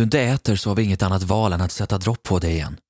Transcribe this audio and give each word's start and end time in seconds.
du 0.00 0.04
inte 0.04 0.20
äter 0.20 0.56
så 0.56 0.70
har 0.70 0.76
vi 0.76 0.82
inget 0.82 1.02
annat 1.02 1.22
val 1.22 1.52
än 1.52 1.60
att 1.60 1.72
sätta 1.72 1.98
dropp 1.98 2.22
på 2.22 2.38
dig 2.38 2.52
igen. 2.52 2.80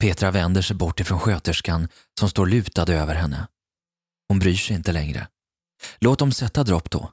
Petra 0.00 0.30
vänder 0.30 0.62
sig 0.62 0.76
bort 0.76 1.00
ifrån 1.00 1.20
sköterskan 1.20 1.88
som 2.20 2.28
står 2.28 2.46
lutad 2.46 2.92
över 2.92 3.14
henne. 3.14 3.46
Hon 4.28 4.38
bryr 4.38 4.54
sig 4.54 4.76
inte 4.76 4.92
längre. 4.92 5.28
Låt 5.98 6.18
dem 6.18 6.32
sätta 6.32 6.64
dropp 6.64 6.90
då. 6.90 7.12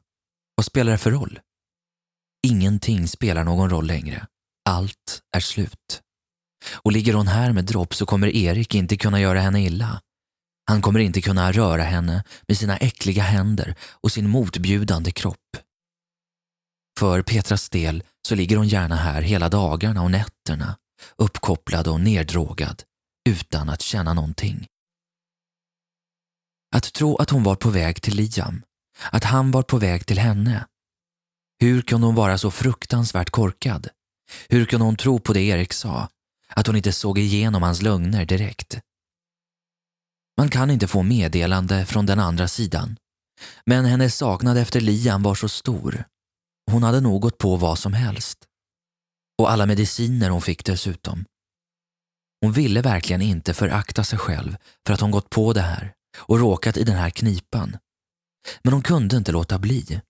Vad 0.55 0.65
spelar 0.65 0.92
det 0.92 0.97
för 0.97 1.12
roll? 1.12 1.39
Ingenting 2.47 3.07
spelar 3.07 3.44
någon 3.44 3.70
roll 3.70 3.88
längre. 3.88 4.28
Allt 4.70 5.21
är 5.36 5.39
slut. 5.39 6.02
Och 6.75 6.91
ligger 6.91 7.14
hon 7.14 7.27
här 7.27 7.52
med 7.52 7.66
dropp 7.66 7.96
så 7.96 8.05
kommer 8.05 8.36
Erik 8.36 8.75
inte 8.75 8.98
kunna 8.98 9.21
göra 9.21 9.39
henne 9.39 9.64
illa. 9.64 10.02
Han 10.66 10.82
kommer 10.82 11.00
inte 11.00 11.21
kunna 11.21 11.52
röra 11.52 11.84
henne 11.84 12.23
med 12.48 12.57
sina 12.57 12.77
äckliga 12.77 13.23
händer 13.23 13.75
och 13.91 14.11
sin 14.11 14.30
motbjudande 14.30 15.11
kropp. 15.11 15.57
För 17.00 17.21
Petras 17.21 17.70
del 17.70 18.04
så 18.28 18.36
ligger 18.36 18.58
hon 18.58 18.68
gärna 18.68 18.96
här 18.96 19.22
hela 19.22 19.50
dagarna 19.50 20.02
och 20.02 20.12
nätterna, 20.12 20.77
uppkopplad 21.16 21.88
och 21.88 22.02
neddrogad, 22.02 22.84
utan 23.30 23.70
att 23.70 23.82
känna 23.82 24.14
någonting. 24.14 24.68
Att 26.76 26.94
tro 26.94 27.16
att 27.16 27.30
hon 27.30 27.44
var 27.44 27.55
på 27.55 27.70
väg 27.70 28.02
till 28.02 28.16
Liam, 28.16 28.63
att 29.12 29.24
han 29.24 29.52
var 29.52 29.63
på 29.63 29.77
väg 29.77 30.05
till 30.05 30.20
henne. 30.20 30.66
Hur 31.60 31.82
kunde 31.82 32.08
hon 32.08 32.16
vara 32.16 32.38
så 32.38 32.52
fruktansvärt 32.52 33.30
korkad? 33.30 33.88
Hur 34.49 34.66
kunde 34.66 34.86
hon 34.86 34.96
tro 34.96 35.20
på 35.20 35.34
det 35.34 35.41
Erik 35.41 35.74
sa? 35.74 36.10
Att 36.48 36.68
hon 36.68 36.76
inte 36.76 36.91
såg 36.91 37.20
igenom 37.20 37.63
hans 37.63 37.82
lögner 37.82 38.26
direkt? 38.26 38.80
Man 40.38 40.49
kan 40.49 40.72
inte 40.72 40.88
få 40.88 41.04
meddelande 41.04 41.86
från 41.86 42.05
den 42.05 42.20
andra 42.20 42.48
sidan. 42.48 42.98
Men 43.66 43.86
hennes 43.86 44.16
saknad 44.16 44.58
efter 44.58 44.82
Liam 44.82 45.24
var 45.24 45.36
så 45.36 45.49
stor. 45.49 46.04
Hon 46.72 46.84
hade 46.84 47.02
nog 47.02 47.22
gått 47.22 47.38
på 47.38 47.55
vad 47.55 47.80
som 47.80 47.94
helst. 47.94 48.38
Och 49.40 49.52
alla 49.52 49.66
mediciner 49.66 50.30
hon 50.30 50.41
fick 50.41 50.66
dessutom. 50.66 51.26
Hon 52.41 52.52
ville 52.52 52.82
verkligen 52.82 53.21
inte 53.21 53.54
förakta 53.54 54.04
sig 54.04 54.20
själv 54.20 54.57
för 54.88 54.93
att 54.93 55.02
hon 55.02 55.12
gått 55.12 55.30
på 55.30 55.54
det 55.54 55.62
här 55.62 55.93
och 56.18 56.40
råkat 56.40 56.77
i 56.77 56.84
den 56.84 56.96
här 56.96 57.10
knipan. 57.10 57.77
Men 58.63 58.74
hon 58.74 58.82
kunde 58.82 59.18
inte 59.18 59.32
låta 59.32 59.60
bli. 59.60 60.02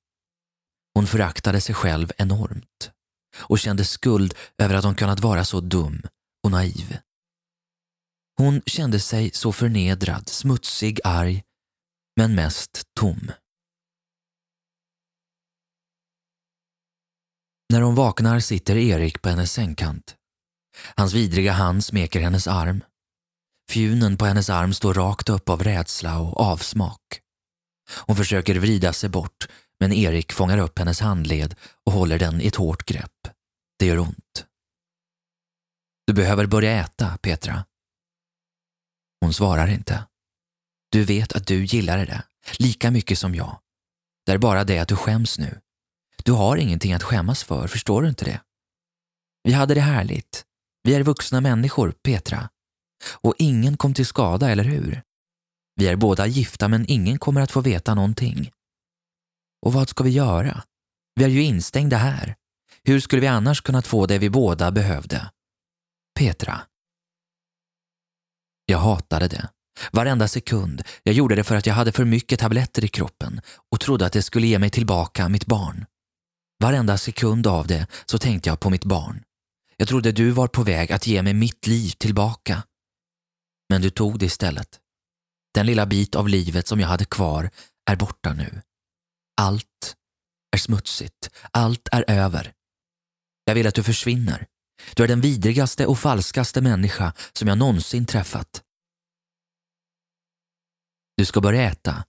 Hon 0.93 1.07
föraktade 1.07 1.61
sig 1.61 1.75
själv 1.75 2.11
enormt 2.17 2.91
och 3.37 3.59
kände 3.59 3.85
skuld 3.85 4.33
över 4.57 4.75
att 4.75 4.83
hon 4.83 4.95
kunnat 4.95 5.19
vara 5.19 5.45
så 5.45 5.61
dum 5.61 6.01
och 6.43 6.51
naiv. 6.51 6.97
Hon 8.37 8.61
kände 8.65 8.99
sig 8.99 9.31
så 9.33 9.51
förnedrad, 9.51 10.29
smutsig, 10.29 10.99
arg, 11.03 11.43
men 12.15 12.35
mest 12.35 12.81
tom. 12.99 13.31
När 17.73 17.81
hon 17.81 17.95
vaknar 17.95 18.39
sitter 18.39 18.77
Erik 18.77 19.21
på 19.21 19.29
hennes 19.29 19.51
sängkant. 19.51 20.15
Hans 20.95 21.13
vidriga 21.13 21.51
hand 21.51 21.85
smeker 21.85 22.21
hennes 22.21 22.47
arm. 22.47 22.83
Fjunen 23.71 24.17
på 24.17 24.25
hennes 24.25 24.49
arm 24.49 24.73
står 24.73 24.93
rakt 24.93 25.29
upp 25.29 25.49
av 25.49 25.63
rädsla 25.63 26.19
och 26.19 26.39
avsmak. 26.39 27.21
Hon 27.91 28.15
försöker 28.15 28.59
vrida 28.59 28.93
sig 28.93 29.09
bort, 29.09 29.47
men 29.79 29.93
Erik 29.93 30.31
fångar 30.31 30.57
upp 30.57 30.79
hennes 30.79 30.99
handled 30.99 31.55
och 31.85 31.91
håller 31.91 32.19
den 32.19 32.41
i 32.41 32.47
ett 32.47 32.55
hårt 32.55 32.85
grepp. 32.85 33.27
Det 33.79 33.85
gör 33.85 33.99
ont. 33.99 34.45
Du 36.07 36.13
behöver 36.13 36.45
börja 36.45 36.71
äta, 36.71 37.17
Petra. 37.17 37.65
Hon 39.21 39.33
svarar 39.33 39.67
inte. 39.67 40.05
Du 40.91 41.03
vet 41.03 41.33
att 41.33 41.47
du 41.47 41.65
gillar 41.65 41.97
det, 41.97 42.23
lika 42.57 42.91
mycket 42.91 43.19
som 43.19 43.35
jag. 43.35 43.59
Det 44.25 44.31
är 44.31 44.37
bara 44.37 44.63
det 44.63 44.79
att 44.79 44.87
du 44.87 44.95
skäms 44.95 45.39
nu. 45.39 45.59
Du 46.23 46.31
har 46.31 46.57
ingenting 46.57 46.93
att 46.93 47.03
skämmas 47.03 47.43
för, 47.43 47.67
förstår 47.67 48.01
du 48.01 48.09
inte 48.09 48.25
det? 48.25 48.41
Vi 49.43 49.53
hade 49.53 49.73
det 49.73 49.81
härligt. 49.81 50.45
Vi 50.83 50.95
är 50.95 51.03
vuxna 51.03 51.41
människor, 51.41 51.91
Petra. 52.03 52.49
Och 53.21 53.35
ingen 53.37 53.77
kom 53.77 53.93
till 53.93 54.05
skada, 54.05 54.49
eller 54.49 54.63
hur? 54.63 55.01
Vi 55.75 55.87
är 55.87 55.95
båda 55.95 56.27
gifta 56.27 56.67
men 56.67 56.85
ingen 56.87 57.19
kommer 57.19 57.41
att 57.41 57.51
få 57.51 57.61
veta 57.61 57.95
någonting. 57.95 58.51
Och 59.65 59.73
vad 59.73 59.89
ska 59.89 60.03
vi 60.03 60.09
göra? 60.09 60.63
Vi 61.15 61.23
är 61.23 61.29
ju 61.29 61.43
instängda 61.43 61.97
här. 61.97 62.35
Hur 62.83 62.99
skulle 62.99 63.21
vi 63.21 63.27
annars 63.27 63.61
kunnat 63.61 63.87
få 63.87 64.05
det 64.05 64.17
vi 64.17 64.29
båda 64.29 64.71
behövde? 64.71 65.31
Petra. 66.19 66.61
Jag 68.65 68.79
hatade 68.79 69.27
det. 69.27 69.49
Varenda 69.91 70.27
sekund. 70.27 70.81
Jag 71.03 71.15
gjorde 71.15 71.35
det 71.35 71.43
för 71.43 71.55
att 71.55 71.65
jag 71.65 71.73
hade 71.73 71.91
för 71.91 72.05
mycket 72.05 72.39
tabletter 72.39 72.85
i 72.85 72.87
kroppen 72.87 73.41
och 73.71 73.79
trodde 73.79 74.05
att 74.05 74.13
det 74.13 74.21
skulle 74.21 74.47
ge 74.47 74.59
mig 74.59 74.69
tillbaka 74.69 75.29
mitt 75.29 75.45
barn. 75.45 75.85
Varenda 76.63 76.97
sekund 76.97 77.47
av 77.47 77.67
det 77.67 77.87
så 78.05 78.17
tänkte 78.17 78.49
jag 78.49 78.59
på 78.59 78.69
mitt 78.69 78.85
barn. 78.85 79.23
Jag 79.77 79.87
trodde 79.87 80.11
du 80.11 80.31
var 80.31 80.47
på 80.47 80.63
väg 80.63 80.91
att 80.91 81.07
ge 81.07 81.21
mig 81.21 81.33
mitt 81.33 81.67
liv 81.67 81.89
tillbaka. 81.89 82.63
Men 83.69 83.81
du 83.81 83.89
tog 83.89 84.19
det 84.19 84.25
istället. 84.25 84.79
Den 85.53 85.65
lilla 85.65 85.85
bit 85.85 86.15
av 86.15 86.27
livet 86.27 86.67
som 86.67 86.79
jag 86.79 86.87
hade 86.87 87.05
kvar 87.05 87.49
är 87.89 87.95
borta 87.95 88.33
nu. 88.33 88.61
Allt 89.41 89.95
är 90.51 90.57
smutsigt. 90.57 91.29
Allt 91.51 91.87
är 91.91 92.09
över. 92.09 92.53
Jag 93.45 93.55
vill 93.55 93.67
att 93.67 93.75
du 93.75 93.83
försvinner. 93.83 94.47
Du 94.95 95.03
är 95.03 95.07
den 95.07 95.21
vidrigaste 95.21 95.85
och 95.85 95.99
falskaste 95.99 96.61
människa 96.61 97.13
som 97.33 97.47
jag 97.47 97.57
någonsin 97.57 98.05
träffat. 98.05 98.63
Du 101.17 101.25
ska 101.25 101.41
börja 101.41 101.63
äta. 101.63 102.03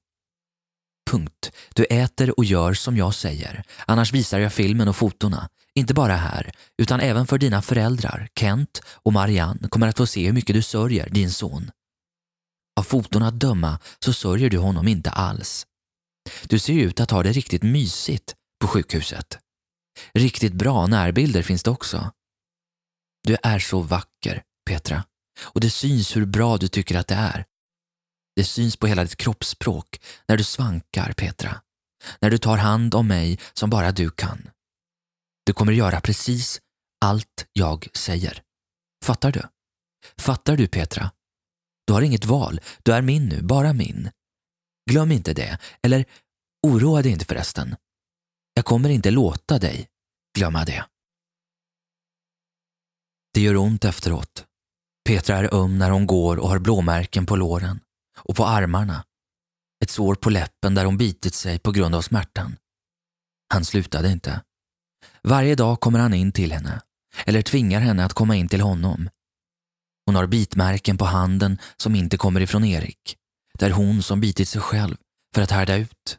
Punkt. 1.11 1.53
Du 1.75 1.85
äter 1.85 2.39
och 2.39 2.45
gör 2.45 2.75
som 2.75 2.97
jag 2.97 3.15
säger. 3.15 3.65
Annars 3.87 4.13
visar 4.13 4.39
jag 4.39 4.53
filmen 4.53 4.89
och 4.89 4.97
fotona. 4.97 5.49
Inte 5.75 5.95
bara 5.95 6.17
här, 6.17 6.53
utan 6.83 7.01
även 7.01 7.27
för 7.27 7.39
dina 7.39 7.63
föräldrar, 7.63 8.29
Kent 8.35 8.83
och 8.87 9.13
Marianne, 9.13 9.69
kommer 9.69 9.89
att 9.89 9.97
få 9.97 10.07
se 10.07 10.27
hur 10.27 10.33
mycket 10.33 10.55
du 10.55 10.63
sörjer 10.63 11.11
din 11.11 11.31
son. 11.31 11.71
Av 12.81 12.83
fotona 12.83 13.29
att 13.29 13.41
döma 13.41 13.79
så 13.99 14.13
sörjer 14.13 14.51
du 14.51 14.59
honom 14.59 14.89
inte 14.89 15.11
alls. 15.11 15.67
Du 16.45 16.59
ser 16.59 16.73
ut 16.73 17.01
att 17.01 17.11
ha 17.11 17.23
det 17.23 17.33
riktigt 17.33 17.63
mysigt 17.63 18.35
på 18.61 18.69
sjukhuset. 18.69 19.39
Riktigt 20.15 20.53
bra 20.53 20.87
närbilder 20.87 21.43
finns 21.43 21.63
det 21.63 21.71
också. 21.71 22.11
Du 23.27 23.37
är 23.43 23.59
så 23.59 23.81
vacker, 23.81 24.43
Petra, 24.67 25.05
och 25.43 25.61
det 25.61 25.71
syns 25.71 26.17
hur 26.17 26.27
bra 26.27 26.57
du 26.57 26.69
tycker 26.69 26.99
att 26.99 27.09
det 27.09 27.15
är. 27.15 27.45
Det 28.41 28.45
syns 28.45 28.77
på 28.77 28.87
hela 28.87 29.05
ditt 29.05 29.17
kroppsspråk 29.17 30.01
när 30.29 30.37
du 30.37 30.45
svankar, 30.45 31.13
Petra. 31.13 31.61
När 32.21 32.31
du 32.31 32.39
tar 32.39 32.57
hand 32.57 32.95
om 32.95 33.09
mig 33.09 33.39
som 33.53 33.71
bara 33.71 33.93
du 33.93 34.11
kan. 34.11 34.51
Du 35.47 35.53
kommer 35.53 35.73
göra 35.73 36.01
precis 36.01 36.61
allt 37.01 37.47
jag 37.53 37.89
säger. 37.95 38.43
Fattar 39.05 39.33
du? 39.33 39.43
Fattar 40.19 40.57
du, 40.57 40.69
Petra? 40.69 41.11
Du 41.87 41.93
har 41.93 42.03
inget 42.03 42.25
val. 42.25 42.61
Du 42.83 42.93
är 42.93 43.03
min 43.03 43.29
nu, 43.29 43.43
bara 43.43 43.73
min. 43.73 44.11
Glöm 44.91 45.13
inte 45.13 45.35
det. 45.35 45.59
Eller 45.83 46.05
oroa 46.67 47.03
dig 47.03 47.13
inte 47.13 47.25
förresten. 47.25 47.77
Jag 48.55 48.65
kommer 48.65 48.89
inte 48.89 49.11
låta 49.11 49.59
dig 49.59 49.89
glömma 50.39 50.65
det. 50.65 50.87
Det 53.35 53.41
gör 53.41 53.57
ont 53.57 53.85
efteråt. 53.85 54.47
Petra 55.05 55.37
är 55.37 55.55
öm 55.55 55.79
när 55.79 55.91
hon 55.91 56.07
går 56.07 56.37
och 56.37 56.49
har 56.49 56.59
blåmärken 56.59 57.27
på 57.27 57.37
låren 57.37 57.81
och 58.25 58.37
på 58.37 58.47
armarna. 58.47 59.05
Ett 59.83 59.91
sår 59.91 60.15
på 60.15 60.31
läppen 60.31 60.75
där 60.75 60.85
hon 60.85 60.97
bitit 60.97 61.35
sig 61.35 61.59
på 61.59 61.73
grund 61.73 61.95
av 61.95 62.03
smärtan. 62.03 62.57
Han 63.53 63.65
slutade 63.65 64.11
inte. 64.11 64.43
Varje 65.23 65.55
dag 65.55 65.81
kommer 65.81 65.99
han 65.99 66.15
in 66.15 66.33
till 66.33 66.53
henne, 66.53 66.81
eller 67.27 67.43
tvingar 67.43 67.81
henne 67.81 68.05
att 68.05 68.13
komma 68.13 68.37
in 68.37 68.49
till 68.49 68.61
honom. 68.61 69.11
Hon 70.07 70.15
har 70.15 70.27
bitmärken 70.27 70.99
på 70.99 71.05
handen 71.05 71.59
som 71.77 71.95
inte 71.95 72.17
kommer 72.17 72.41
ifrån 72.41 72.65
Erik. 72.65 73.17
Det 73.59 73.67
är 73.67 73.71
hon 73.71 74.03
som 74.03 74.21
bitit 74.21 74.49
sig 74.49 74.61
själv 74.61 74.97
för 75.35 75.43
att 75.43 75.51
härda 75.51 75.77
ut, 75.77 76.19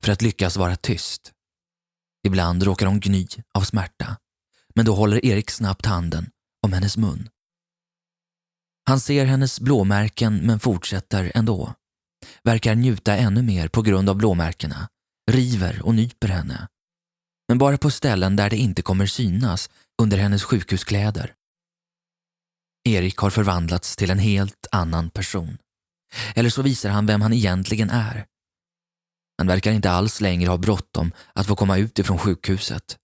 för 0.00 0.12
att 0.12 0.22
lyckas 0.22 0.56
vara 0.56 0.76
tyst. 0.76 1.32
Ibland 2.26 2.62
råkar 2.62 2.86
hon 2.86 3.00
gny 3.00 3.26
av 3.54 3.60
smärta, 3.60 4.16
men 4.74 4.84
då 4.84 4.94
håller 4.94 5.24
Erik 5.24 5.50
snabbt 5.50 5.86
handen 5.86 6.30
om 6.62 6.72
hennes 6.72 6.96
mun. 6.96 7.28
Han 8.88 9.00
ser 9.00 9.24
hennes 9.24 9.60
blåmärken 9.60 10.36
men 10.46 10.60
fortsätter 10.60 11.32
ändå. 11.34 11.74
Verkar 12.42 12.74
njuta 12.74 13.16
ännu 13.16 13.42
mer 13.42 13.68
på 13.68 13.82
grund 13.82 14.10
av 14.10 14.16
blåmärkena, 14.16 14.88
river 15.30 15.82
och 15.82 15.94
nyper 15.94 16.28
henne. 16.28 16.68
Men 17.48 17.58
bara 17.58 17.78
på 17.78 17.90
ställen 17.90 18.36
där 18.36 18.50
det 18.50 18.56
inte 18.56 18.82
kommer 18.82 19.06
synas 19.06 19.70
under 20.02 20.18
hennes 20.18 20.42
sjukhuskläder. 20.42 21.34
Erik 22.84 23.16
har 23.16 23.30
förvandlats 23.30 23.96
till 23.96 24.10
en 24.10 24.18
helt 24.18 24.66
annan 24.72 25.10
person. 25.10 25.58
Eller 26.34 26.50
så 26.50 26.62
visar 26.62 26.90
han 26.90 27.06
vem 27.06 27.22
han 27.22 27.32
egentligen 27.32 27.90
är. 27.90 28.26
Han 29.38 29.46
verkar 29.46 29.72
inte 29.72 29.90
alls 29.90 30.20
längre 30.20 30.50
ha 30.50 30.56
bråttom 30.56 31.12
att 31.32 31.46
få 31.46 31.56
komma 31.56 31.78
ut 31.78 31.98
ifrån 31.98 32.18
sjukhuset. 32.18 32.96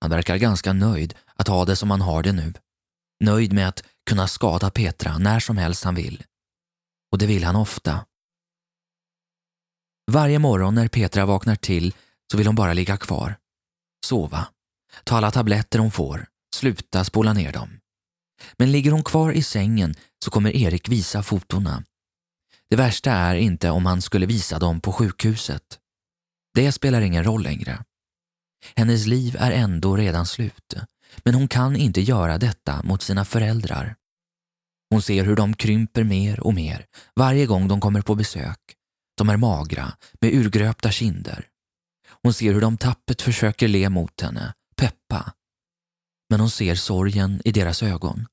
Han 0.00 0.10
verkar 0.10 0.36
ganska 0.36 0.72
nöjd 0.72 1.14
att 1.36 1.48
ha 1.48 1.64
det 1.64 1.76
som 1.76 1.90
han 1.90 2.00
har 2.00 2.22
det 2.22 2.32
nu. 2.32 2.52
Nöjd 3.24 3.52
med 3.52 3.68
att 3.68 3.82
kunna 4.06 4.28
skada 4.28 4.70
Petra 4.70 5.18
när 5.18 5.40
som 5.40 5.56
helst 5.56 5.84
han 5.84 5.94
vill. 5.94 6.22
Och 7.12 7.18
det 7.18 7.26
vill 7.26 7.44
han 7.44 7.56
ofta. 7.56 8.06
Varje 10.10 10.38
morgon 10.38 10.74
när 10.74 10.88
Petra 10.88 11.26
vaknar 11.26 11.56
till 11.56 11.94
så 12.30 12.38
vill 12.38 12.46
hon 12.46 12.56
bara 12.56 12.72
ligga 12.72 12.96
kvar. 12.96 13.36
Sova. 14.06 14.48
Ta 15.04 15.16
alla 15.16 15.30
tabletter 15.30 15.78
hon 15.78 15.90
får. 15.90 16.26
Sluta 16.54 17.04
spola 17.04 17.32
ner 17.32 17.52
dem. 17.52 17.80
Men 18.58 18.72
ligger 18.72 18.90
hon 18.90 19.02
kvar 19.04 19.32
i 19.32 19.42
sängen 19.42 19.94
så 20.24 20.30
kommer 20.30 20.56
Erik 20.56 20.88
visa 20.88 21.22
fotona. 21.22 21.84
Det 22.70 22.76
värsta 22.76 23.12
är 23.12 23.34
inte 23.34 23.70
om 23.70 23.86
han 23.86 24.02
skulle 24.02 24.26
visa 24.26 24.58
dem 24.58 24.80
på 24.80 24.92
sjukhuset. 24.92 25.78
Det 26.54 26.72
spelar 26.72 27.00
ingen 27.00 27.24
roll 27.24 27.42
längre. 27.42 27.84
Hennes 28.76 29.06
liv 29.06 29.36
är 29.38 29.50
ändå 29.50 29.96
redan 29.96 30.26
slut, 30.26 30.74
men 31.24 31.34
hon 31.34 31.48
kan 31.48 31.76
inte 31.76 32.00
göra 32.00 32.38
detta 32.38 32.82
mot 32.82 33.02
sina 33.02 33.24
föräldrar. 33.24 33.96
Hon 34.90 35.02
ser 35.02 35.24
hur 35.24 35.36
de 35.36 35.54
krymper 35.54 36.04
mer 36.04 36.40
och 36.40 36.54
mer 36.54 36.86
varje 37.16 37.46
gång 37.46 37.68
de 37.68 37.80
kommer 37.80 38.02
på 38.02 38.14
besök. 38.14 38.58
De 39.16 39.28
är 39.28 39.36
magra, 39.36 39.92
med 40.20 40.34
urgröpta 40.34 40.90
kinder. 40.90 41.46
Hon 42.22 42.34
ser 42.34 42.52
hur 42.52 42.60
de 42.60 42.76
tappert 42.76 43.22
försöker 43.22 43.68
le 43.68 43.88
mot 43.88 44.20
henne, 44.20 44.54
peppa. 44.76 45.32
Men 46.30 46.40
hon 46.40 46.50
ser 46.50 46.74
sorgen 46.74 47.42
i 47.44 47.52
deras 47.52 47.82
ögon. 47.82 48.26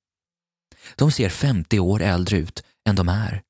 De 0.95 1.11
ser 1.11 1.29
50 1.29 1.79
år 1.79 2.01
äldre 2.01 2.37
ut 2.37 2.63
än 2.89 2.95
de 2.95 3.09
är. 3.09 3.41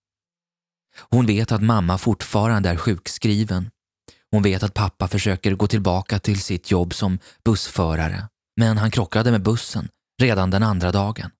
Hon 0.95 1.25
vet 1.25 1.51
att 1.51 1.63
mamma 1.63 1.97
fortfarande 1.97 2.69
är 2.69 2.77
sjukskriven. 2.77 3.71
Hon 4.31 4.43
vet 4.43 4.63
att 4.63 4.73
pappa 4.73 5.07
försöker 5.07 5.55
gå 5.55 5.67
tillbaka 5.67 6.19
till 6.19 6.41
sitt 6.41 6.71
jobb 6.71 6.93
som 6.93 7.19
bussförare, 7.43 8.27
men 8.55 8.77
han 8.77 8.91
krockade 8.91 9.31
med 9.31 9.43
bussen 9.43 9.89
redan 10.21 10.49
den 10.49 10.63
andra 10.63 10.91
dagen. 10.91 11.31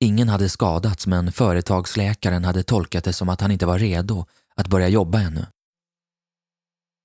Ingen 0.00 0.28
hade 0.28 0.48
skadats 0.48 1.06
men 1.06 1.32
företagsläkaren 1.32 2.44
hade 2.44 2.62
tolkat 2.62 3.04
det 3.04 3.12
som 3.12 3.28
att 3.28 3.40
han 3.40 3.50
inte 3.50 3.66
var 3.66 3.78
redo 3.78 4.26
att 4.54 4.66
börja 4.66 4.88
jobba 4.88 5.20
ännu. 5.20 5.46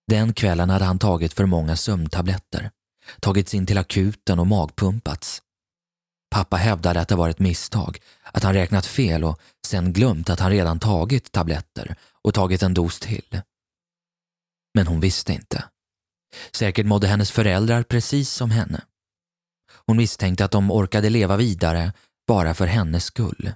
Den 0.07 0.33
kvällen 0.33 0.69
hade 0.69 0.85
han 0.85 0.99
tagit 0.99 1.33
för 1.33 1.45
många 1.45 1.75
sömntabletter, 1.75 2.71
tagits 3.19 3.53
in 3.53 3.65
till 3.65 3.77
akuten 3.77 4.39
och 4.39 4.47
magpumpats. 4.47 5.41
Pappa 6.29 6.57
hävdade 6.57 7.01
att 7.01 7.07
det 7.07 7.15
var 7.15 7.29
ett 7.29 7.39
misstag, 7.39 7.99
att 8.23 8.43
han 8.43 8.53
räknat 8.53 8.85
fel 8.85 9.23
och 9.23 9.39
sen 9.67 9.93
glömt 9.93 10.29
att 10.29 10.39
han 10.39 10.51
redan 10.51 10.79
tagit 10.79 11.31
tabletter 11.31 11.95
och 12.21 12.33
tagit 12.33 12.63
en 12.63 12.73
dos 12.73 12.99
till. 12.99 13.41
Men 14.73 14.87
hon 14.87 14.99
visste 14.99 15.33
inte. 15.33 15.63
Säkert 16.51 16.85
mådde 16.85 17.07
hennes 17.07 17.31
föräldrar 17.31 17.83
precis 17.83 18.31
som 18.31 18.51
henne. 18.51 18.81
Hon 19.87 19.97
misstänkte 19.97 20.45
att 20.45 20.51
de 20.51 20.71
orkade 20.71 21.09
leva 21.09 21.37
vidare 21.37 21.93
bara 22.27 22.53
för 22.53 22.67
hennes 22.67 23.05
skull. 23.05 23.51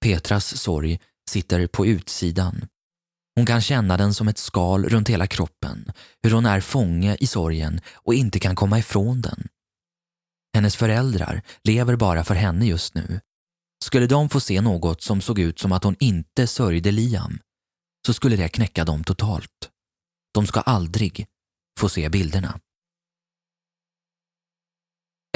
Petras 0.00 0.56
sorg 0.56 1.00
sitter 1.30 1.66
på 1.66 1.86
utsidan. 1.86 2.68
Hon 3.34 3.46
kan 3.46 3.60
känna 3.60 3.96
den 3.96 4.14
som 4.14 4.28
ett 4.28 4.38
skal 4.38 4.84
runt 4.88 5.08
hela 5.08 5.26
kroppen, 5.26 5.92
hur 6.22 6.30
hon 6.30 6.46
är 6.46 6.60
fånge 6.60 7.16
i 7.20 7.26
sorgen 7.26 7.80
och 7.94 8.14
inte 8.14 8.38
kan 8.38 8.56
komma 8.56 8.78
ifrån 8.78 9.20
den. 9.20 9.48
Hennes 10.54 10.76
föräldrar 10.76 11.42
lever 11.64 11.96
bara 11.96 12.24
för 12.24 12.34
henne 12.34 12.66
just 12.66 12.94
nu. 12.94 13.20
Skulle 13.84 14.06
de 14.06 14.28
få 14.28 14.40
se 14.40 14.60
något 14.60 15.02
som 15.02 15.20
såg 15.20 15.38
ut 15.38 15.58
som 15.58 15.72
att 15.72 15.84
hon 15.84 15.96
inte 15.98 16.46
sörjde 16.46 16.92
Liam 16.92 17.38
så 18.06 18.12
skulle 18.12 18.36
det 18.36 18.48
knäcka 18.48 18.84
dem 18.84 19.04
totalt. 19.04 19.70
De 20.34 20.46
ska 20.46 20.60
aldrig 20.60 21.26
få 21.80 21.88
se 21.88 22.08
bilderna. 22.08 22.60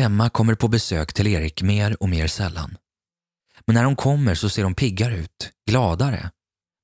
Emma 0.01 0.31
kommer 0.31 0.55
på 0.55 0.69
besök 0.69 1.13
till 1.13 1.27
Erik 1.27 1.63
mer 1.63 2.03
och 2.03 2.09
mer 2.09 2.27
sällan. 2.27 2.77
Men 3.67 3.75
när 3.75 3.85
hon 3.85 3.97
kommer 3.97 4.35
så 4.35 4.49
ser 4.49 4.65
hon 4.65 4.75
piggare 4.75 5.17
ut, 5.17 5.53
gladare. 5.71 6.31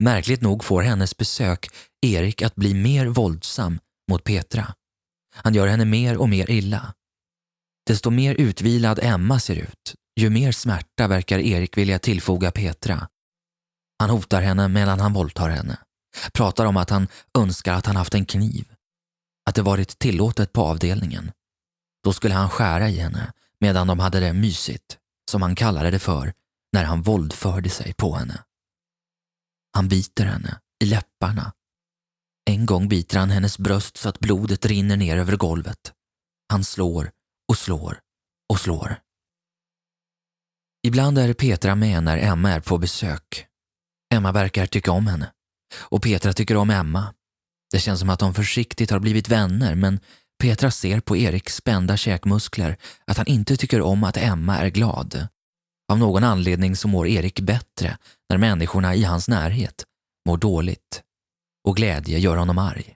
Märkligt 0.05 0.41
nog 0.41 0.65
får 0.65 0.83
hennes 0.83 1.17
besök 1.17 1.69
Erik 2.07 2.43
att 2.43 2.55
bli 2.55 2.75
mer 2.75 3.07
våldsam 3.07 3.79
mot 4.11 4.25
Petra. 4.25 4.75
Han 5.35 5.55
gör 5.55 5.67
henne 5.67 5.85
mer 5.85 6.17
och 6.17 6.29
mer 6.29 6.51
illa. 6.51 6.95
Desto 7.87 8.11
mer 8.11 8.35
utvilad 8.35 8.99
Emma 9.03 9.41
ser 9.41 9.57
ut, 9.57 9.95
ju 10.21 10.31
mer 10.31 10.53
smärta 10.53 11.09
verkar 11.09 11.39
Erik 11.39 11.77
vilja 11.77 11.99
tillfoga 11.99 12.51
Petra. 12.51 13.09
Han 13.99 14.11
hotar 14.11 14.43
henne 14.43 14.69
medan 14.69 15.01
han 15.01 15.13
våldtar 15.13 15.51
henne. 15.51 15.79
Pratar 16.33 16.67
om 16.67 16.77
att 16.77 16.91
han 16.91 17.09
önskar 17.39 17.75
att 17.75 17.87
han 17.87 17.97
haft 17.97 18.15
en 18.15 18.25
kniv. 18.25 18.73
Att 19.49 19.55
det 19.55 19.63
varit 19.63 19.99
tillåtet 19.99 20.53
på 20.53 20.63
avdelningen. 20.63 21.33
Då 22.06 22.12
skulle 22.12 22.35
han 22.35 22.50
skära 22.50 22.88
i 22.88 22.97
henne 22.97 23.32
medan 23.61 23.87
de 23.87 23.99
hade 23.99 24.20
det 24.20 24.32
mysigt, 24.32 24.99
som 25.31 25.43
han 25.43 25.55
kallade 25.55 25.91
det 25.91 25.99
för, 25.99 26.32
när 26.73 26.85
han 26.85 27.03
våldförde 27.03 27.70
sig 27.70 27.94
på 27.94 28.14
henne. 28.14 28.44
Han 29.75 29.88
biter 29.88 30.25
henne 30.25 30.61
i 30.85 30.87
läpparna. 30.87 31.53
En 32.50 32.67
gång 32.67 32.88
biter 32.88 33.19
han 33.19 33.31
hennes 33.31 33.58
bröst 33.58 33.97
så 33.97 34.08
att 34.08 34.19
blodet 34.19 34.67
rinner 34.67 34.97
ner 34.97 35.17
över 35.17 35.37
golvet. 35.37 35.93
Han 36.49 36.64
slår 36.64 37.11
och 37.49 37.58
slår 37.58 38.00
och 38.49 38.61
slår. 38.61 39.00
Ibland 40.87 41.19
är 41.19 41.35
Petra 41.35 41.75
med 41.75 42.03
när 42.03 42.19
Emma 42.19 42.50
är 42.50 42.61
på 42.61 42.79
besök. 42.79 43.47
Emma 44.14 44.32
verkar 44.32 44.67
tycka 44.67 44.91
om 44.91 45.06
henne 45.06 45.32
och 45.79 46.03
Petra 46.03 46.32
tycker 46.32 46.56
om 46.56 46.70
Emma. 46.70 47.14
Det 47.70 47.79
känns 47.79 48.00
som 48.00 48.11
att 48.11 48.20
de 48.20 48.35
försiktigt 48.35 48.91
har 48.91 49.00
blivit 49.00 49.29
vänner 49.29 49.75
men 49.75 50.00
Petra 50.38 50.71
ser 50.71 51.00
på 51.00 51.17
Eriks 51.17 51.55
spända 51.55 51.97
käkmuskler 51.97 52.77
att 53.05 53.17
han 53.17 53.27
inte 53.27 53.56
tycker 53.56 53.81
om 53.81 54.05
att 54.05 54.17
Emma 54.17 54.59
är 54.59 54.69
glad. 54.69 55.29
Av 55.93 55.99
någon 55.99 56.25
anledning 56.25 56.77
så 56.77 56.88
mår 56.88 57.06
Erik 57.06 57.41
bättre 57.41 57.99
när 58.29 58.38
människorna 58.38 58.94
i 58.94 59.05
hans 59.05 59.29
närhet 59.29 59.85
mår 60.29 60.37
dåligt 60.37 61.03
och 61.69 61.77
glädje 61.77 62.19
gör 62.19 62.37
honom 62.37 62.59
arg. 62.59 62.94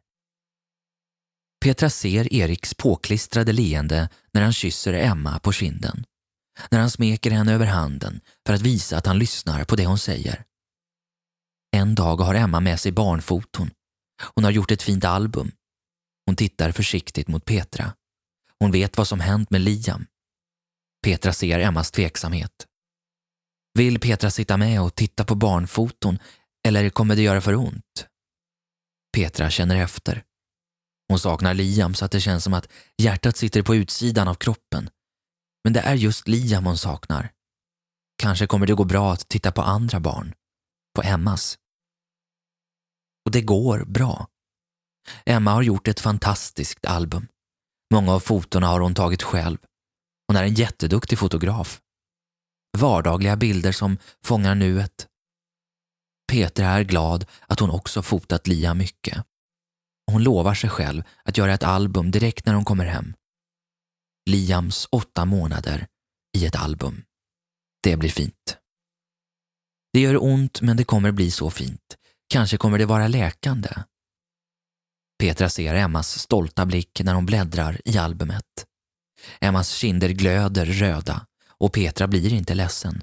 Petra 1.65 1.91
ser 1.91 2.35
Eriks 2.35 2.75
påklistrade 2.75 3.53
leende 3.53 4.09
när 4.33 4.43
han 4.43 4.53
kysser 4.53 4.93
Emma 4.93 5.39
på 5.39 5.53
kinden. 5.53 6.05
När 6.71 6.81
han 6.81 6.91
smeker 6.91 7.31
henne 7.31 7.53
över 7.53 7.67
handen 7.67 8.21
för 8.47 8.55
att 8.55 8.61
visa 8.61 8.97
att 8.97 9.07
han 9.07 9.19
lyssnar 9.19 9.65
på 9.65 9.77
det 9.77 9.87
hon 9.87 9.99
säger. 9.99 10.45
En 11.77 11.95
dag 11.95 12.17
har 12.17 12.35
Emma 12.35 12.61
med 12.61 12.81
sig 12.81 12.93
barnfoton. 12.93 13.71
Hon 14.35 14.45
har 14.45 14.51
gjort 14.51 14.71
ett 14.71 14.83
fint 14.83 15.05
album. 15.05 15.53
Hon 16.31 16.37
tittar 16.37 16.73
försiktigt 16.73 17.29
mot 17.29 17.45
Petra. 17.45 17.95
Hon 18.59 18.71
vet 18.71 18.97
vad 18.97 19.09
som 19.09 19.21
hänt 19.21 19.51
med 19.51 19.61
Liam. 19.61 20.07
Petra 21.05 21.33
ser 21.33 21.59
Emmas 21.59 21.91
tveksamhet. 21.91 22.67
Vill 23.75 24.01
Petra 24.01 24.31
sitta 24.31 24.57
med 24.57 24.83
och 24.83 24.95
titta 24.95 25.25
på 25.25 25.35
barnfoton 25.35 26.19
eller 26.69 26.91
kommer 26.91 27.17
det 27.17 27.23
göra 27.23 27.41
för 27.41 27.55
ont? 27.55 28.07
Petra 29.13 29.51
känner 29.51 29.77
efter. 29.77 30.25
Hon 31.09 31.19
saknar 31.19 31.55
Liam 31.55 31.95
så 31.95 32.05
att 32.05 32.13
det 32.13 32.21
känns 32.21 32.45
som 32.45 32.55
att 32.55 32.69
hjärtat 32.97 33.37
sitter 33.37 33.63
på 33.63 33.75
utsidan 33.75 34.29
av 34.29 34.35
kroppen. 34.35 34.91
Men 35.65 35.73
det 35.73 35.81
är 35.81 35.95
just 35.95 36.29
Liam 36.29 36.67
hon 36.67 36.79
saknar. 36.79 37.33
Kanske 38.23 38.47
kommer 38.47 38.67
det 38.67 38.75
gå 38.75 38.85
bra 38.85 39.13
att 39.13 39.29
titta 39.29 39.53
på 39.53 39.63
andra 39.63 40.01
barn. 40.01 40.35
På 40.95 41.03
Emmas. 41.03 41.59
Och 43.25 43.31
det 43.31 43.43
går 43.43 43.85
bra. 43.85 44.30
Emma 45.27 45.51
har 45.53 45.63
gjort 45.63 45.89
ett 45.89 46.01
fantastiskt 46.01 46.87
album. 46.87 47.29
Många 47.95 48.13
av 48.13 48.21
fotona 48.21 48.67
har 48.67 48.81
hon 48.81 48.95
tagit 48.95 49.23
själv. 49.23 49.59
Hon 50.27 50.37
är 50.37 50.45
en 50.45 50.55
jätteduktig 50.55 51.19
fotograf. 51.19 51.81
Vardagliga 52.79 53.37
bilder 53.37 53.73
som 53.73 53.99
fångar 54.25 54.55
nuet. 54.55 55.07
Petra 56.33 56.67
är 56.67 56.83
glad 56.83 57.27
att 57.47 57.61
hon 57.61 57.71
också 57.71 58.03
fotat 58.03 58.47
Lia 58.47 58.75
mycket. 58.75 59.25
Hon 60.11 60.23
lovar 60.23 60.55
sig 60.55 60.71
själv 60.71 61.03
att 61.25 61.39
göra 61.39 61.55
ett 61.55 61.63
album 61.63 62.11
direkt 62.11 62.47
när 62.47 62.55
hon 62.55 62.65
kommer 62.65 62.85
hem. 62.85 63.15
Liams 64.31 64.89
åtta 64.93 65.25
månader 65.25 65.87
i 66.37 66.47
ett 66.47 66.57
album. 66.57 67.05
Det 67.83 67.97
blir 67.97 68.11
fint. 68.11 68.57
Det 69.93 70.01
gör 70.01 70.23
ont 70.23 70.61
men 70.61 70.77
det 70.77 70.85
kommer 70.85 71.13
bli 71.13 71.31
så 71.31 71.51
fint. 71.51 71.97
Kanske 72.33 72.57
kommer 72.57 72.79
det 72.79 72.87
vara 72.87 73.09
läkande. 73.09 73.71
Petra 75.21 75.51
ser 75.51 75.75
Emmas 75.75 76.19
stolta 76.19 76.67
blick 76.67 77.01
när 77.05 77.15
hon 77.15 77.27
bläddrar 77.27 77.81
i 77.85 77.99
albumet. 77.99 78.67
Emmas 79.41 79.71
kinder 79.71 80.09
glöder 80.09 80.67
röda 80.67 81.27
och 81.49 81.73
Petra 81.73 82.09
blir 82.09 82.33
inte 82.33 82.55
ledsen. 82.55 83.03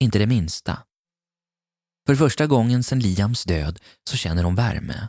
Inte 0.00 0.18
det 0.18 0.26
minsta. 0.26 0.82
För 2.06 2.14
första 2.14 2.46
gången 2.46 2.82
sedan 2.82 3.00
Liams 3.00 3.44
död 3.44 3.78
så 4.10 4.16
känner 4.16 4.44
hon 4.44 4.54
värme. 4.54 5.08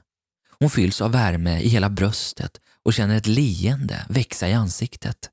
Hon 0.59 0.69
fylls 0.69 1.01
av 1.01 1.11
värme 1.11 1.59
i 1.59 1.67
hela 1.67 1.89
bröstet 1.89 2.61
och 2.85 2.93
känner 2.93 3.17
ett 3.17 3.27
leende 3.27 4.05
växa 4.09 4.49
i 4.49 4.53
ansiktet. 4.53 5.29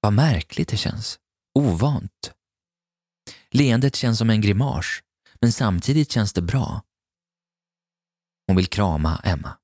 Vad 0.00 0.12
märkligt 0.12 0.68
det 0.68 0.76
känns. 0.76 1.18
Ovant. 1.54 2.32
Leendet 3.50 3.96
känns 3.96 4.18
som 4.18 4.30
en 4.30 4.40
grimas, 4.40 4.86
men 5.40 5.52
samtidigt 5.52 6.12
känns 6.12 6.32
det 6.32 6.42
bra. 6.42 6.82
Hon 8.48 8.56
vill 8.56 8.66
krama 8.66 9.20
Emma. 9.24 9.56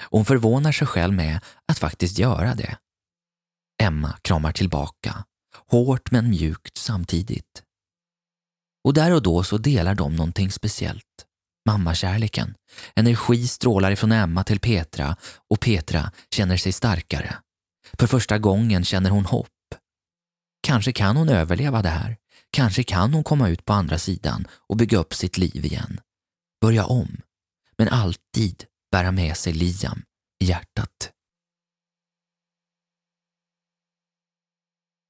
Och 0.00 0.18
hon 0.18 0.24
förvånar 0.24 0.72
sig 0.72 0.86
själv 0.86 1.14
med 1.14 1.40
att 1.68 1.78
faktiskt 1.78 2.18
göra 2.18 2.54
det. 2.54 2.76
Emma 3.82 4.18
kramar 4.22 4.52
tillbaka, 4.52 5.24
hårt 5.66 6.10
men 6.10 6.30
mjukt 6.30 6.78
samtidigt. 6.78 7.62
Och 8.84 8.94
där 8.94 9.14
och 9.14 9.22
då 9.22 9.44
så 9.44 9.58
delar 9.58 9.94
de 9.94 10.16
någonting 10.16 10.50
speciellt. 10.50 11.26
Mammakärleken. 11.66 12.54
Energi 12.94 13.48
strålar 13.48 13.90
ifrån 13.90 14.12
Emma 14.12 14.44
till 14.44 14.60
Petra 14.60 15.16
och 15.50 15.60
Petra 15.60 16.12
känner 16.30 16.56
sig 16.56 16.72
starkare. 16.72 17.36
För 17.98 18.06
första 18.06 18.38
gången 18.38 18.84
känner 18.84 19.10
hon 19.10 19.24
hopp. 19.24 19.48
Kanske 20.66 20.92
kan 20.92 21.16
hon 21.16 21.28
överleva 21.28 21.82
det 21.82 21.88
här. 21.88 22.16
Kanske 22.50 22.82
kan 22.82 23.14
hon 23.14 23.24
komma 23.24 23.48
ut 23.48 23.64
på 23.64 23.72
andra 23.72 23.98
sidan 23.98 24.46
och 24.68 24.76
bygga 24.76 24.98
upp 24.98 25.14
sitt 25.14 25.38
liv 25.38 25.64
igen. 25.64 26.00
Börja 26.60 26.86
om. 26.86 27.16
Men 27.78 27.88
alltid 27.88 28.64
bära 28.90 29.12
med 29.12 29.36
sig 29.36 29.52
Liam 29.52 30.02
i 30.42 30.44
hjärtat. 30.44 31.12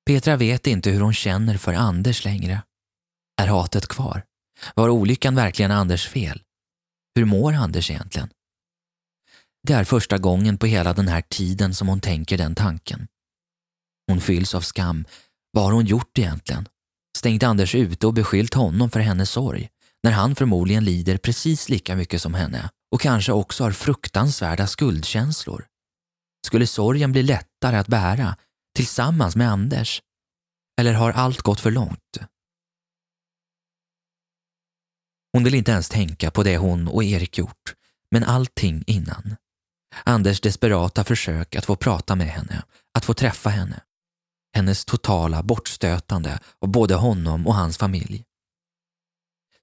Petra 0.07 0.37
vet 0.37 0.67
inte 0.67 0.91
hur 0.91 1.01
hon 1.01 1.15
känner 1.15 1.59
för 1.59 1.73
Anders 1.73 2.25
längre. 2.25 2.63
Är 3.43 3.47
hatet 3.47 3.89
kvar? 3.89 4.25
Var 4.75 4.89
olyckan 4.89 5.35
verkligen 5.35 5.71
Anders 5.71 6.09
fel? 6.09 6.43
Hur 7.15 7.25
mår 7.25 7.53
Anders 7.53 7.91
egentligen? 7.91 8.29
Det 9.63 9.73
är 9.73 9.85
första 9.85 10.19
gången 10.19 10.59
på 10.59 10.67
hela 10.67 10.93
den 10.93 11.09
här 11.09 11.23
tiden 11.23 11.75
som 11.75 11.89
hon 11.89 12.01
tänker 12.01 12.39
den 12.39 12.55
tanken. 12.55 13.07
Hon 14.07 14.21
fylls 14.21 14.55
av 14.55 14.61
skam. 14.61 15.05
Vad 15.53 15.65
har 15.65 15.73
hon 15.73 15.87
gjort 15.87 16.19
egentligen? 16.19 16.69
Stängt 17.17 17.43
Anders 17.43 17.75
ute 17.75 18.07
och 18.07 18.15
beskyllt 18.15 18.55
honom 18.55 18.91
för 18.91 19.01
hennes 19.01 19.31
sorg 19.31 19.69
när 20.05 20.13
han 20.13 20.35
förmodligen 20.35 20.85
lider 20.85 21.17
precis 21.17 21.69
lika 21.69 21.97
mycket 21.97 22.23
som 22.23 22.35
henne 22.35 22.71
och 22.91 23.01
kanske 23.01 23.33
också 23.33 23.65
har 23.65 23.73
fruktansvärda 23.73 24.67
skuldkänslor. 24.67 25.67
Skulle 26.47 26.67
sorgen 26.67 27.13
bli 27.13 27.23
lättare 27.23 27.77
att 27.77 27.87
bära 27.87 28.37
tillsammans 28.77 29.37
med 29.37 29.51
Anders? 29.51 30.03
Eller 30.81 30.95
har 30.95 31.13
allt 31.13 31.43
gått 31.43 31.61
för 31.61 31.71
långt? 31.71 32.19
Hon 35.33 35.45
vill 35.45 35.55
inte 35.55 35.73
ens 35.73 35.89
tänka 35.89 36.31
på 36.31 36.43
det 36.43 36.57
hon 36.57 36.89
och 36.89 37.05
Erik 37.05 37.39
gjort, 37.39 37.75
men 38.11 38.25
allting 38.25 38.85
innan. 38.87 39.37
Anders 40.05 40.41
desperata 40.41 41.05
försök 41.05 41.57
att 41.57 41.67
få 41.67 41.77
prata 41.77 42.17
med 42.17 42.29
henne, 42.29 42.63
att 42.95 43.05
få 43.05 43.15
träffa 43.15 43.51
henne. 43.51 43.81
Hennes 44.55 44.85
totala 44.85 45.43
bortstötande 45.43 46.39
av 46.61 46.69
både 46.69 46.95
honom 46.95 47.47
och 47.47 47.55
hans 47.55 47.79
familj. 47.79 48.25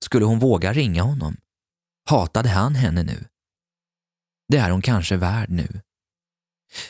Skulle 0.04 0.26
hon 0.26 0.40
våga 0.40 0.74
ringa 0.74 1.04
honom? 1.04 1.38
Hatade 2.10 2.50
han 2.50 2.76
henne 2.76 3.04
nu? 3.04 3.26
Det 4.48 4.58
är 4.58 4.70
hon 4.70 4.82
kanske 4.82 5.18
värd 5.18 5.50
nu. 5.50 5.82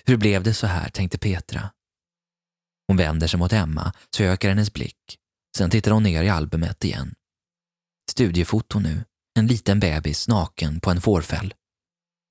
Hur 0.06 0.18
blev 0.18 0.44
det 0.44 0.54
så 0.54 0.68
här, 0.68 0.90
tänkte 0.90 1.18
Petra. 1.18 1.72
Hon 2.88 2.98
vänder 2.98 3.28
sig 3.28 3.40
mot 3.40 3.54
Emma, 3.54 3.94
söker 4.16 4.50
hennes 4.50 4.74
blick. 4.74 5.18
Sen 5.58 5.70
tittar 5.70 5.92
hon 5.92 6.04
ner 6.04 6.24
i 6.24 6.30
albumet 6.30 6.84
igen. 6.84 7.16
Studiefoto 8.12 8.80
nu. 8.80 9.06
En 9.40 9.48
liten 9.48 9.80
bebis 9.80 10.28
naken 10.28 10.80
på 10.80 10.92
en 10.92 11.02
fårfäll. 11.02 11.54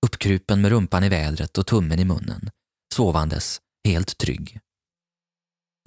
Uppkrupen 0.07 0.61
med 0.61 0.71
rumpan 0.71 1.05
i 1.05 1.09
vädret 1.09 1.59
och 1.59 1.67
tummen 1.67 1.99
i 1.99 2.05
munnen. 2.05 2.51
Sovandes, 2.95 3.61
helt 3.85 4.19
trygg. 4.19 4.61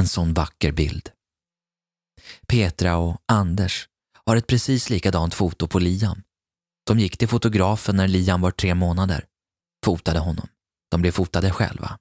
En 0.02 0.08
sån 0.08 0.34
vacker 0.34 0.72
bild. 0.72 1.10
Petra 2.48 2.98
och 2.98 3.22
Anders 3.26 3.88
har 4.26 4.36
ett 4.36 4.48
precis 4.48 4.90
likadant 4.90 5.34
foto 5.34 5.68
på 5.68 5.80
Liam. 5.80 6.24
De 6.88 7.00
gick 7.00 7.18
till 7.18 7.28
fotografen 7.28 7.96
när 7.96 8.08
Liam 8.08 8.42
var 8.42 8.52
tre 8.52 8.76
månader. 8.76 9.26
Fotade 9.86 10.20
honom. 10.20 10.48
De 10.92 11.02
blev 11.02 11.12
fotade 11.12 11.52
själva. 11.52 11.98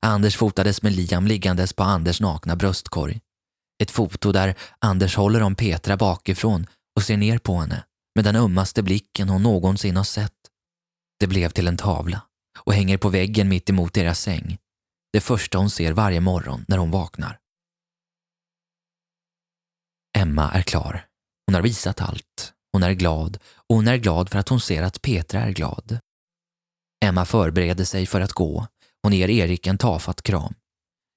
Anders 0.00 0.36
fotades 0.36 0.82
med 0.82 0.92
Liam 0.92 1.26
liggandes 1.26 1.72
på 1.72 1.82
Anders 1.82 2.20
nakna 2.20 2.56
bröstkorg. 2.56 3.20
Ett 3.82 3.90
foto 3.90 4.32
där 4.32 4.54
Anders 4.78 5.16
håller 5.16 5.42
om 5.42 5.54
Petra 5.54 5.96
bakifrån 5.96 6.66
och 6.96 7.02
ser 7.02 7.16
ner 7.16 7.38
på 7.38 7.56
henne 7.56 7.84
med 8.14 8.24
den 8.24 8.36
ömmaste 8.36 8.82
blicken 8.82 9.28
hon 9.28 9.42
någonsin 9.42 9.96
har 9.96 10.04
sett. 10.04 10.32
Det 11.20 11.26
blev 11.26 11.48
till 11.48 11.68
en 11.68 11.76
tavla 11.76 12.22
och 12.64 12.74
hänger 12.74 12.98
på 12.98 13.08
väggen 13.08 13.48
mitt 13.48 13.70
emot 13.70 13.94
deras 13.94 14.20
säng. 14.20 14.58
Det 15.12 15.20
första 15.20 15.58
hon 15.58 15.70
ser 15.70 15.92
varje 15.92 16.20
morgon 16.20 16.64
när 16.68 16.78
hon 16.78 16.90
vaknar. 16.90 17.38
Emma 20.18 20.52
är 20.52 20.62
klar. 20.62 21.05
Hon 21.46 21.54
har 21.54 21.62
visat 21.62 22.00
allt. 22.00 22.52
Hon 22.72 22.82
är 22.82 22.92
glad 22.92 23.38
och 23.68 23.76
hon 23.76 23.88
är 23.88 23.96
glad 23.96 24.30
för 24.30 24.38
att 24.38 24.48
hon 24.48 24.60
ser 24.60 24.82
att 24.82 25.02
Petra 25.02 25.40
är 25.40 25.50
glad. 25.50 25.98
Emma 27.04 27.24
förbereder 27.24 27.84
sig 27.84 28.06
för 28.06 28.20
att 28.20 28.32
gå. 28.32 28.66
Hon 29.02 29.12
ger 29.12 29.30
Erik 29.30 29.66
en 29.66 29.78
tafatt 29.78 30.22
kram, 30.22 30.54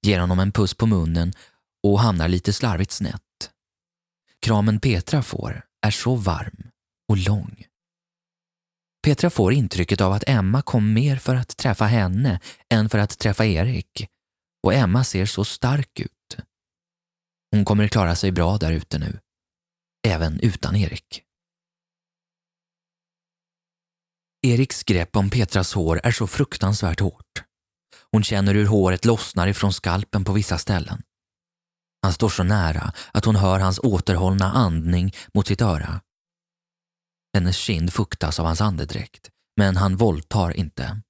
ger 0.05 0.19
honom 0.19 0.39
en 0.39 0.51
puss 0.51 0.73
på 0.73 0.85
munnen 0.85 1.33
och 1.83 1.99
hamnar 1.99 2.27
lite 2.27 2.53
slarvigt 2.53 2.91
snett. 2.91 3.51
Kramen 4.41 4.79
Petra 4.79 5.23
får 5.23 5.65
är 5.81 5.91
så 5.91 6.15
varm 6.15 6.69
och 7.09 7.17
lång. 7.17 7.65
Petra 9.03 9.29
får 9.29 9.53
intrycket 9.53 10.01
av 10.01 10.11
att 10.13 10.29
Emma 10.29 10.61
kom 10.61 10.93
mer 10.93 11.15
för 11.15 11.35
att 11.35 11.57
träffa 11.57 11.85
henne 11.85 12.39
än 12.69 12.89
för 12.89 12.97
att 12.97 13.19
träffa 13.19 13.45
Erik. 13.45 14.07
Och 14.63 14.73
Emma 14.73 15.03
ser 15.03 15.25
så 15.25 15.45
stark 15.45 15.99
ut. 15.99 16.37
Hon 17.51 17.65
kommer 17.65 17.87
klara 17.87 18.15
sig 18.15 18.31
bra 18.31 18.57
där 18.57 18.71
ute 18.71 18.99
nu. 18.99 19.19
Även 20.07 20.39
utan 20.39 20.75
Erik. 20.75 21.23
Eriks 24.41 24.83
grepp 24.83 25.15
om 25.15 25.29
Petras 25.29 25.73
hår 25.73 26.01
är 26.03 26.11
så 26.11 26.27
fruktansvärt 26.27 26.99
hårt. 26.99 27.43
Hon 28.11 28.23
känner 28.23 28.53
hur 28.53 28.65
håret 28.65 29.05
lossnar 29.05 29.47
ifrån 29.47 29.73
skalpen 29.73 30.25
på 30.25 30.33
vissa 30.33 30.57
ställen. 30.57 31.01
Han 32.01 32.13
står 32.13 32.29
så 32.29 32.43
nära 32.43 32.93
att 33.13 33.25
hon 33.25 33.35
hör 33.35 33.59
hans 33.59 33.79
återhållna 33.79 34.51
andning 34.51 35.13
mot 35.33 35.47
sitt 35.47 35.61
öra. 35.61 36.01
Hennes 37.33 37.57
kind 37.57 37.93
fuktas 37.93 38.39
av 38.39 38.45
hans 38.45 38.61
andedräkt, 38.61 39.29
men 39.57 39.77
han 39.77 39.97
våldtar 39.97 40.57
inte. 40.57 41.01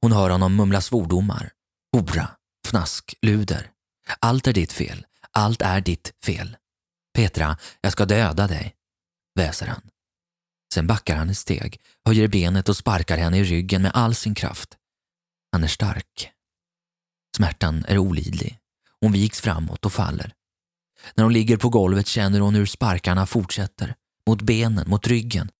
Hon 0.00 0.12
hör 0.12 0.30
honom 0.30 0.56
mumla 0.56 0.80
svordomar. 0.80 1.52
Hora, 1.96 2.30
fnask, 2.66 3.14
luder. 3.22 3.70
Allt 4.20 4.46
är 4.46 4.52
ditt 4.52 4.72
fel. 4.72 5.06
Allt 5.32 5.62
är 5.62 5.80
ditt 5.80 6.12
fel. 6.24 6.56
Petra, 7.18 7.58
jag 7.80 7.92
ska 7.92 8.06
döda 8.06 8.46
dig, 8.46 8.74
väser 9.34 9.66
han. 9.66 9.90
Sen 10.74 10.86
backar 10.86 11.16
han 11.16 11.30
ett 11.30 11.38
steg, 11.38 11.80
höjer 12.04 12.28
benet 12.28 12.68
och 12.68 12.76
sparkar 12.76 13.18
henne 13.18 13.38
i 13.38 13.44
ryggen 13.44 13.82
med 13.82 13.90
all 13.94 14.14
sin 14.14 14.34
kraft. 14.34 14.76
Han 15.52 15.64
är 15.64 15.68
stark. 15.68 16.30
Smärtan 17.36 17.84
är 17.88 17.98
olidlig. 17.98 18.58
Hon 19.00 19.12
viks 19.12 19.40
framåt 19.40 19.84
och 19.84 19.92
faller. 19.92 20.34
När 21.14 21.24
hon 21.24 21.32
ligger 21.32 21.56
på 21.56 21.68
golvet 21.68 22.06
känner 22.06 22.40
hon 22.40 22.54
hur 22.54 22.66
sparkarna 22.66 23.26
fortsätter, 23.26 23.94
mot 24.26 24.42
benen, 24.42 24.90
mot 24.90 25.06
ryggen. 25.06 25.50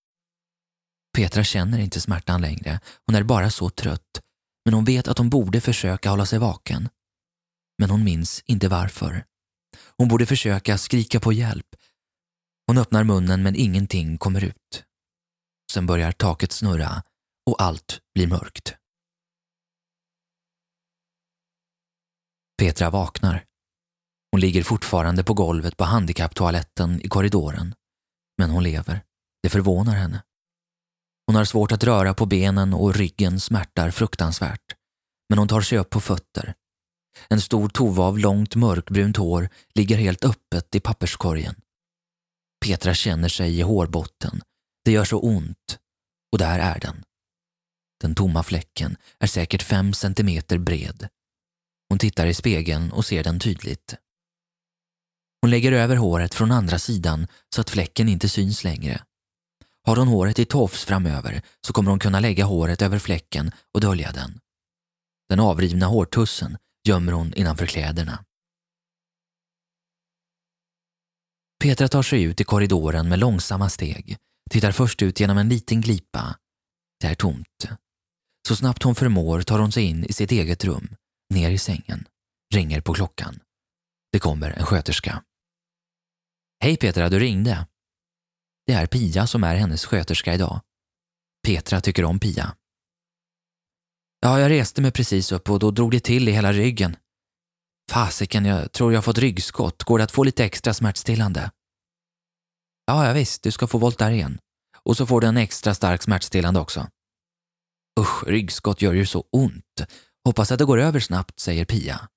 Petra 1.17 1.45
känner 1.45 1.79
inte 1.79 2.01
smärtan 2.01 2.41
längre, 2.41 2.81
hon 3.07 3.15
är 3.15 3.23
bara 3.23 3.51
så 3.51 3.71
trött, 3.71 4.21
men 4.65 4.75
hon 4.75 4.85
vet 4.85 5.09
att 5.09 5.19
hon 5.19 5.31
borde 5.31 5.61
försöka 5.61 6.11
hålla 6.11 6.27
sig 6.27 6.39
vaken. 6.39 6.89
Men 7.79 7.91
hon 7.91 8.05
minns 8.05 8.43
inte 8.47 8.69
varför. 8.69 9.25
Hon 9.99 10.09
borde 10.09 10.27
försöka 10.27 10.79
skrika 10.79 11.21
på 11.21 11.33
hjälp. 11.33 11.67
Hon 12.67 12.79
öppnar 12.79 13.05
munnen 13.05 13.43
men 13.43 13.57
ingenting 13.57 14.19
kommer 14.19 14.45
ut. 14.45 14.85
Sen 15.73 15.87
börjar 15.87 16.13
taket 16.13 16.53
snurra 16.53 17.03
och 17.51 17.63
allt 17.63 18.01
blir 18.15 18.27
mörkt. 18.27 18.75
Petra 22.59 22.91
vaknar. 22.91 23.45
Hon 24.33 24.41
ligger 24.41 24.63
fortfarande 24.63 25.25
på 25.25 25.35
golvet 25.35 25.77
på 25.77 25.85
handikapptoaletten 25.85 27.01
i 27.03 27.09
korridoren. 27.09 27.75
Men 28.39 28.51
hon 28.51 28.63
lever. 28.63 29.05
Det 29.43 29.49
förvånar 29.49 29.95
henne. 29.95 30.23
Hon 31.27 31.37
har 31.37 31.45
svårt 31.45 31.73
att 31.73 31.85
röra 31.85 32.15
på 32.15 32.27
benen 32.27 32.75
och 32.75 32.95
ryggen 32.95 33.41
smärtar 33.41 33.91
fruktansvärt. 33.91 34.75
Men 35.29 35.39
hon 35.39 35.49
tar 35.49 35.61
sig 35.61 35.79
upp 35.79 35.91
på 35.91 36.01
fötter. 36.01 36.55
En 37.29 37.41
stor 37.41 37.69
tova 37.69 38.05
av 38.05 38.19
långt 38.19 38.55
mörkbrunt 38.55 39.17
hår 39.17 39.49
ligger 39.75 39.97
helt 39.97 40.25
öppet 40.25 40.75
i 40.75 40.81
papperskorgen. 40.81 41.55
Petra 42.65 42.95
känner 42.95 43.29
sig 43.29 43.59
i 43.59 43.63
hårbotten. 43.63 44.43
Det 44.85 44.93
gör 44.93 45.05
så 45.05 45.19
ont. 45.19 45.79
Och 46.33 46.39
där 46.39 46.59
är 46.59 46.81
den. 46.81 47.05
Den 48.01 48.15
tomma 48.15 48.43
fläcken 48.43 48.97
är 49.19 49.27
säkert 49.27 49.63
fem 49.63 49.93
centimeter 49.93 50.59
bred. 50.59 51.09
Hon 51.89 51.99
tittar 51.99 52.27
i 52.27 52.35
spegeln 52.35 52.93
och 52.93 53.05
ser 53.05 53.25
den 53.25 53.41
tydligt. 53.41 53.95
Hon 55.41 55.51
lägger 55.51 55.73
över 55.73 55.97
håret 55.97 56.35
från 56.35 56.53
andra 56.53 56.79
sidan 56.79 57.27
så 57.55 57.61
att 57.61 57.71
fläcken 57.71 58.09
inte 58.09 58.29
syns 58.29 58.65
längre. 58.65 59.03
Har 59.85 59.97
hon 59.97 60.09
håret 60.09 60.39
i 60.39 60.45
tofs 60.45 60.85
framöver 60.85 61.43
så 61.67 61.73
kommer 61.73 61.91
hon 61.91 61.99
kunna 61.99 62.21
lägga 62.21 62.45
håret 62.45 62.83
över 62.83 62.99
fläcken 62.99 63.53
och 63.75 63.81
dölja 63.81 64.13
den. 64.13 64.41
Den 65.29 65.41
avrivna 65.41 65.87
hårtussen 65.87 66.59
gömmer 66.89 67.13
hon 67.13 67.35
innanför 67.35 67.67
kläderna. 67.67 68.25
Petra 71.63 71.89
tar 71.89 72.03
sig 72.03 72.23
ut 72.23 72.41
i 72.41 72.45
korridoren 72.45 73.09
med 73.09 73.19
långsamma 73.19 73.69
steg, 73.69 74.17
tittar 74.51 74.73
först 74.73 75.03
ut 75.03 75.21
genom 75.21 75.39
en 75.39 75.49
liten 75.49 75.81
glipa. 75.81 76.39
Det 77.01 77.07
är 77.07 77.15
tomt. 77.15 77.69
Så 78.49 78.57
snabbt 78.57 78.83
hon 78.83 78.95
förmår 78.95 79.43
tar 79.43 79.59
hon 79.59 79.73
sig 79.73 79.85
in 79.85 80.05
i 80.05 80.13
sitt 80.13 80.33
eget 80.33 80.65
rum, 80.65 80.97
ner 81.35 81.51
i 81.51 81.59
sängen, 81.59 82.09
ringer 82.55 82.81
på 82.81 82.95
klockan. 82.95 83.41
Det 84.13 84.19
kommer 84.19 84.51
en 84.51 84.67
sköterska. 84.67 85.23
Hej 86.61 86.77
Petra, 86.77 87.09
du 87.09 87.19
ringde. 87.19 87.67
Det 88.67 88.73
är 88.73 88.87
Pia 88.87 89.27
som 89.27 89.45
är 89.45 89.55
hennes 89.55 89.85
sköterska 89.85 90.35
idag. 90.35 90.61
Petra 91.47 91.81
tycker 91.81 92.05
om 92.05 92.21
Pia. 92.21 92.57
Ja, 94.21 94.41
jag 94.41 94.51
reste 94.51 94.83
mig 94.83 94.93
precis 94.93 95.33
upp 95.33 95.51
och 95.51 95.59
då 95.59 95.71
drog 95.71 95.91
det 95.91 96.01
till 96.01 96.29
i 96.29 96.33
hela 96.33 96.53
ryggen. 96.53 96.97
Fasiken, 97.91 98.45
jag 98.45 98.73
tror 98.73 98.93
jag 98.93 99.05
fått 99.05 99.19
ryggskott. 99.19 99.83
Går 99.83 99.99
det 99.99 100.05
att 100.05 100.13
få 100.13 100.25
lite 100.25 100.45
extra 100.45 100.75
smärtstillande? 100.75 101.51
Ja, 102.87 103.07
ja 103.07 103.13
visst, 103.13 103.43
du 103.43 103.51
ska 103.51 103.67
få 103.67 103.79
Voltaren. 103.79 104.39
Och 104.83 104.97
så 104.97 105.07
får 105.07 105.21
du 105.21 105.27
en 105.27 105.37
extra 105.37 105.75
stark 105.75 106.03
smärtstillande 106.03 106.61
också. 106.61 106.89
Usch, 108.01 108.25
ryggskott 108.27 108.83
gör 108.83 108.93
ju 108.93 109.07
så 109.07 109.25
ont. 109.33 109.87
Hoppas 110.25 110.53
att 110.53 110.59
det 110.59 110.65
går 110.65 110.79
över 110.79 111.01
snabbt, 111.01 111.41
säger 111.41 111.65
Pia. 111.65 112.09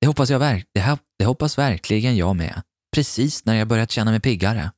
Det 0.00 0.06
hoppas, 0.06 0.30
jag 0.30 0.38
verk 0.38 0.66
det, 0.74 0.98
det 1.18 1.24
hoppas 1.24 1.58
verkligen 1.58 2.16
jag 2.16 2.36
med. 2.36 2.62
Precis 2.94 3.44
när 3.44 3.54
jag 3.54 3.68
börjat 3.68 3.90
känna 3.90 4.10
mig 4.10 4.20
piggare. 4.20 4.72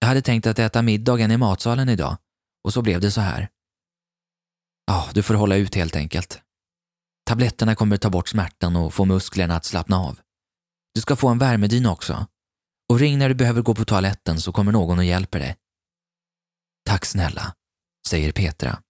Jag 0.00 0.08
hade 0.08 0.22
tänkt 0.22 0.46
att 0.46 0.58
äta 0.58 0.82
middagen 0.82 1.30
i 1.30 1.36
matsalen 1.36 1.88
idag 1.88 2.16
och 2.64 2.72
så 2.72 2.82
blev 2.82 3.00
det 3.00 3.10
så 3.10 3.20
här. 3.20 3.48
Ja, 4.88 5.08
du 5.14 5.22
får 5.22 5.34
hålla 5.34 5.56
ut 5.56 5.74
helt 5.74 5.96
enkelt. 5.96 6.40
Tabletterna 7.26 7.74
kommer 7.74 7.96
ta 7.96 8.10
bort 8.10 8.28
smärtan 8.28 8.76
och 8.76 8.94
få 8.94 9.04
musklerna 9.04 9.56
att 9.56 9.64
slappna 9.64 9.98
av. 9.98 10.20
Du 10.94 11.00
ska 11.00 11.16
få 11.16 11.28
en 11.28 11.38
värmedyna 11.38 11.92
också. 11.92 12.26
Och 12.88 12.98
ring 12.98 13.18
när 13.18 13.28
du 13.28 13.34
behöver 13.34 13.62
gå 13.62 13.74
på 13.74 13.84
toaletten 13.84 14.40
så 14.40 14.52
kommer 14.52 14.72
någon 14.72 14.98
och 14.98 15.04
hjälper 15.04 15.38
dig. 15.38 15.56
Tack 16.86 17.04
snälla, 17.04 17.54
säger 18.08 18.32
Petra. 18.32 18.82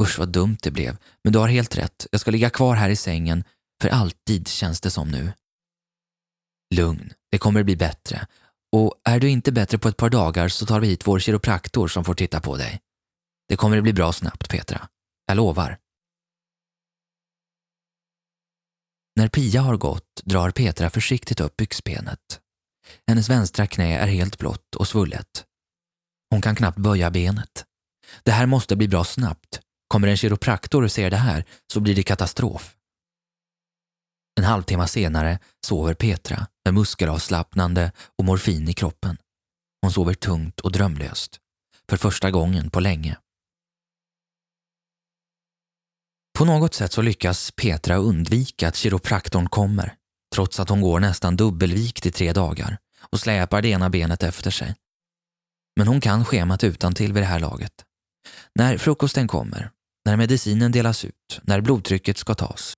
Usch 0.00 0.18
vad 0.18 0.28
dumt 0.28 0.56
det 0.62 0.70
blev, 0.70 0.96
men 1.24 1.32
du 1.32 1.38
har 1.38 1.48
helt 1.48 1.76
rätt. 1.76 2.06
Jag 2.12 2.20
ska 2.20 2.30
ligga 2.30 2.50
kvar 2.50 2.74
här 2.74 2.90
i 2.90 2.96
sängen 2.96 3.44
för 3.82 3.88
alltid 3.88 4.48
känns 4.48 4.80
det 4.80 4.90
som 4.90 5.10
nu. 5.10 5.32
Lugn, 6.74 7.12
det 7.30 7.38
kommer 7.38 7.62
bli 7.62 7.76
bättre. 7.76 8.26
Och 8.72 8.94
är 9.04 9.20
du 9.20 9.30
inte 9.30 9.52
bättre 9.52 9.78
på 9.78 9.88
ett 9.88 9.96
par 9.96 10.10
dagar 10.10 10.48
så 10.48 10.66
tar 10.66 10.80
vi 10.80 10.86
hit 10.86 11.06
vår 11.06 11.18
kiropraktor 11.18 11.88
som 11.88 12.04
får 12.04 12.14
titta 12.14 12.40
på 12.40 12.56
dig. 12.56 12.80
Det 13.48 13.56
kommer 13.56 13.80
bli 13.80 13.92
bra 13.92 14.12
snabbt, 14.12 14.48
Petra. 14.48 14.88
Jag 15.26 15.36
lovar. 15.36 15.78
När 19.16 19.28
Pia 19.28 19.60
har 19.60 19.76
gått 19.76 20.22
drar 20.24 20.50
Petra 20.50 20.90
försiktigt 20.90 21.40
upp 21.40 21.56
byxbenet. 21.56 22.40
Hennes 23.06 23.30
vänstra 23.30 23.66
knä 23.66 23.98
är 23.98 24.06
helt 24.06 24.38
blått 24.38 24.74
och 24.74 24.88
svullet. 24.88 25.44
Hon 26.30 26.40
kan 26.40 26.56
knappt 26.56 26.78
böja 26.78 27.10
benet. 27.10 27.64
Det 28.22 28.32
här 28.32 28.46
måste 28.46 28.76
bli 28.76 28.88
bra 28.88 29.04
snabbt. 29.04 29.60
Kommer 29.88 30.08
en 30.08 30.16
kiropraktor 30.16 30.82
och 30.82 30.92
ser 30.92 31.10
det 31.10 31.16
här 31.16 31.44
så 31.72 31.80
blir 31.80 31.94
det 31.94 32.02
katastrof. 32.02 32.76
En 34.38 34.44
halvtimme 34.44 34.88
senare 34.88 35.38
sover 35.66 35.94
Petra 35.94 36.46
med 36.64 36.74
muskelavslappnande 36.74 37.92
och 38.18 38.24
morfin 38.24 38.68
i 38.68 38.72
kroppen. 38.72 39.18
Hon 39.82 39.92
sover 39.92 40.14
tungt 40.14 40.60
och 40.60 40.72
drömlöst. 40.72 41.40
För 41.88 41.96
första 41.96 42.30
gången 42.30 42.70
på 42.70 42.80
länge. 42.80 43.16
På 46.38 46.44
något 46.44 46.74
sätt 46.74 46.92
så 46.92 47.02
lyckas 47.02 47.50
Petra 47.50 47.96
undvika 47.96 48.68
att 48.68 48.76
kiropraktorn 48.76 49.48
kommer, 49.48 49.94
trots 50.34 50.60
att 50.60 50.68
hon 50.68 50.80
går 50.80 51.00
nästan 51.00 51.36
dubbelvikt 51.36 52.06
i 52.06 52.12
tre 52.12 52.32
dagar 52.32 52.78
och 53.00 53.20
släpar 53.20 53.62
det 53.62 53.68
ena 53.68 53.90
benet 53.90 54.22
efter 54.22 54.50
sig. 54.50 54.74
Men 55.76 55.88
hon 55.88 56.00
kan 56.00 56.24
schemat 56.24 56.64
utan 56.64 56.94
till 56.94 57.12
vid 57.12 57.22
det 57.22 57.26
här 57.26 57.40
laget. 57.40 57.72
När 58.54 58.78
frukosten 58.78 59.28
kommer, 59.28 59.70
när 60.04 60.16
medicinen 60.16 60.72
delas 60.72 61.04
ut, 61.04 61.40
när 61.42 61.60
blodtrycket 61.60 62.18
ska 62.18 62.34
tas. 62.34 62.74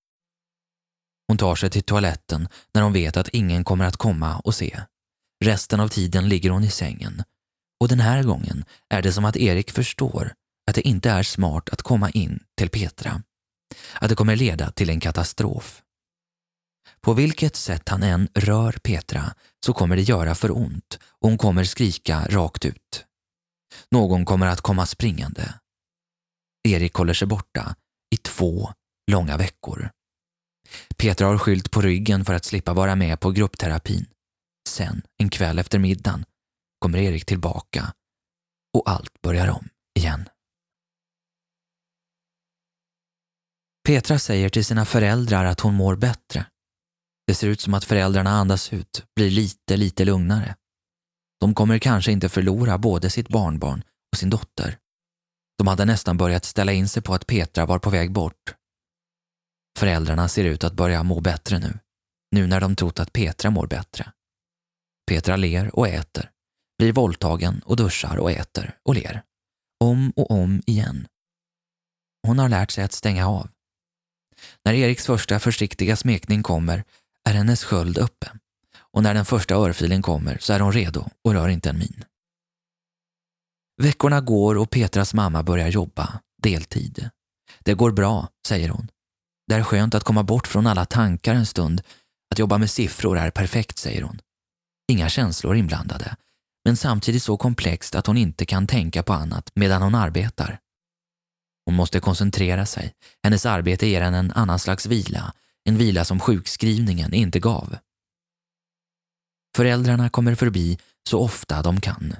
Hon 1.29 1.39
tar 1.39 1.55
sig 1.55 1.71
till 1.71 1.83
toaletten 1.83 2.49
när 2.75 2.83
hon 2.83 2.93
vet 2.93 3.17
att 3.17 3.29
ingen 3.29 3.65
kommer 3.65 3.85
att 3.85 3.97
komma 3.97 4.39
och 4.39 4.55
se. 4.55 4.81
Resten 5.45 5.81
av 5.81 5.89
tiden 5.89 6.29
ligger 6.29 6.51
hon 6.51 6.65
i 6.65 6.71
sängen. 6.71 7.23
Och 7.81 7.89
den 7.89 8.01
här 8.01 8.23
gången 8.23 8.65
är 8.89 9.03
det 9.03 9.13
som 9.13 9.25
att 9.25 9.37
Erik 9.37 9.71
förstår 9.71 10.33
att 10.69 10.75
det 10.75 10.89
inte 10.89 11.11
är 11.11 11.23
smart 11.23 11.69
att 11.69 11.83
komma 11.83 12.11
in 12.11 12.41
till 12.57 12.69
Petra 12.71 13.23
att 14.01 14.09
det 14.09 14.15
kommer 14.15 14.37
leda 14.37 14.71
till 14.71 14.91
en 14.91 15.01
katastrof. 15.01 15.83
På 17.01 17.13
vilket 17.13 17.57
sätt 17.57 17.89
han 17.89 18.03
än 18.03 18.29
rör 18.35 18.73
Petra 18.73 19.35
så 19.67 19.73
kommer 19.73 19.97
det 19.97 20.03
göra 20.03 20.35
för 20.35 20.57
ont 20.57 20.99
och 21.03 21.29
hon 21.29 21.39
kommer 21.39 21.65
skrika 21.65 22.27
rakt 22.29 22.65
ut. 22.65 23.05
Någon 23.91 24.25
kommer 24.25 24.47
att 24.47 24.61
komma 24.61 24.87
springande. 24.87 25.55
Erik 26.69 26.95
håller 26.95 27.15
sig 27.15 27.29
borta 27.29 27.75
i 28.15 28.17
två 28.17 28.73
långa 29.11 29.37
veckor. 29.37 29.91
Petra 30.97 31.27
har 31.27 31.39
skylt 31.39 31.71
på 31.71 31.81
ryggen 31.81 32.25
för 32.25 32.35
att 32.35 32.45
slippa 32.45 32.75
vara 32.75 32.95
med 32.95 33.21
på 33.21 33.31
gruppterapin. 33.31 34.07
Sen, 34.69 35.03
en 35.19 35.31
kväll 35.31 35.59
efter 35.59 35.79
middagen, 35.79 36.25
kommer 36.79 36.99
Erik 36.99 37.27
tillbaka 37.27 37.93
och 38.75 38.91
allt 38.91 39.23
börjar 39.23 39.49
om 39.49 39.69
igen. 39.99 40.29
Petra 43.87 44.19
säger 44.19 44.49
till 44.49 44.65
sina 44.65 44.85
föräldrar 44.85 45.45
att 45.45 45.61
hon 45.61 45.75
mår 45.75 45.97
bättre. 45.97 46.47
Det 47.27 47.35
ser 47.35 47.49
ut 47.49 47.61
som 47.61 47.75
att 47.75 47.85
föräldrarna 47.85 48.31
andas 48.31 48.73
ut, 48.73 49.05
blir 49.17 49.31
lite, 49.31 49.77
lite 49.77 50.05
lugnare. 50.05 50.57
De 51.41 51.55
kommer 51.55 51.79
kanske 51.79 52.13
inte 52.13 52.29
förlora 52.29 52.79
både 52.79 53.11
sitt 53.11 53.29
barnbarn 53.29 53.83
och 54.13 54.19
sin 54.19 54.31
dotter. 54.31 54.79
De 55.59 55.67
hade 55.67 55.85
nästan 55.85 56.17
börjat 56.17 56.45
ställa 56.45 56.73
in 56.73 56.89
sig 56.89 57.03
på 57.03 57.15
att 57.15 57.27
Petra 57.27 57.67
var 57.67 57.79
på 57.79 57.91
väg 57.91 58.13
bort. 58.13 58.55
Föräldrarna 59.79 60.29
ser 60.29 60.45
ut 60.45 60.65
att 60.65 60.75
börja 60.75 61.03
må 61.03 61.21
bättre 61.21 61.59
nu, 61.59 61.79
nu 62.31 62.47
när 62.47 62.61
de 62.61 62.77
trott 62.77 63.01
att 63.01 63.13
Petra 63.13 63.51
mår 63.51 63.67
bättre. 63.67 64.13
Petra 65.09 65.37
ler 65.37 65.77
och 65.77 65.89
äter, 65.89 66.31
blir 66.79 66.93
våldtagen 66.93 67.63
och 67.65 67.77
duschar 67.77 68.17
och 68.17 68.31
äter 68.31 68.79
och 68.85 68.95
ler. 68.95 69.23
Om 69.85 70.11
och 70.11 70.31
om 70.31 70.63
igen. 70.67 71.09
Hon 72.27 72.39
har 72.39 72.49
lärt 72.49 72.71
sig 72.71 72.85
att 72.85 72.93
stänga 72.93 73.29
av. 73.29 73.51
När 74.65 74.75
Eriks 74.75 75.07
första 75.07 75.39
försiktiga 75.39 75.97
smekning 75.97 76.43
kommer 76.43 76.85
är 77.29 77.35
hennes 77.35 77.65
sköld 77.65 77.99
uppe 77.99 78.31
och 78.93 79.03
när 79.03 79.15
den 79.15 79.25
första 79.25 79.55
örfilen 79.55 80.03
kommer 80.03 80.39
så 80.41 80.53
är 80.53 80.61
hon 80.61 80.73
redo 80.73 81.09
och 81.25 81.33
rör 81.33 81.49
inte 81.49 81.71
en 81.71 81.79
min. 81.79 82.05
Veckorna 83.83 84.21
går 84.21 84.59
och 84.59 84.71
Petras 84.71 85.15
mamma 85.15 85.43
börjar 85.43 85.69
jobba, 85.69 86.21
deltid. 86.43 87.11
Det 87.59 87.75
går 87.75 87.91
bra, 87.91 88.29
säger 88.47 88.69
hon. 88.69 88.91
Det 89.47 89.55
är 89.55 89.63
skönt 89.63 89.95
att 89.95 90.05
komma 90.05 90.23
bort 90.23 90.47
från 90.47 90.67
alla 90.67 90.85
tankar 90.85 91.35
en 91.35 91.47
stund. 91.47 91.83
Att 92.31 92.39
jobba 92.39 92.59
med 92.59 92.71
siffror 92.71 93.19
är 93.19 93.31
perfekt, 93.31 93.79
säger 93.79 94.03
hon. 94.03 94.21
Inga 94.89 95.09
känslor 95.09 95.57
inblandade, 95.57 96.17
men 96.65 96.77
samtidigt 96.77 97.23
så 97.23 97.37
komplext 97.37 97.95
att 97.95 98.07
hon 98.07 98.17
inte 98.17 98.47
kan 98.47 98.67
tänka 98.67 99.03
på 99.03 99.13
annat 99.13 99.51
medan 99.55 99.83
hon 99.83 99.95
arbetar. 99.95 100.59
Hon 101.67 101.75
måste 101.75 102.01
koncentrera 102.01 102.67
sig. 102.67 102.95
Hennes 103.23 103.47
arbete 103.47 103.87
ger 103.87 104.01
henne 104.01 104.19
en 104.19 104.33
annan 104.33 104.59
slags 104.59 104.87
vila, 104.87 105.35
en 105.65 105.79
vila 105.79 106.05
som 106.05 106.21
sjukskrivningen 106.21 107.15
inte 107.15 107.41
gav. 107.41 107.77
Föräldrarna 109.57 110.09
kommer 110.09 110.35
förbi 110.35 110.79
så 111.09 111.21
ofta 111.21 111.63
de 111.63 111.81
kan. 111.81 112.17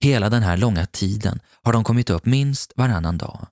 Hela 0.00 0.30
den 0.30 0.42
här 0.42 0.56
långa 0.56 0.86
tiden 0.86 1.40
har 1.62 1.72
de 1.72 1.84
kommit 1.84 2.10
upp 2.10 2.26
minst 2.26 2.72
varannan 2.76 3.18
dag. 3.18 3.46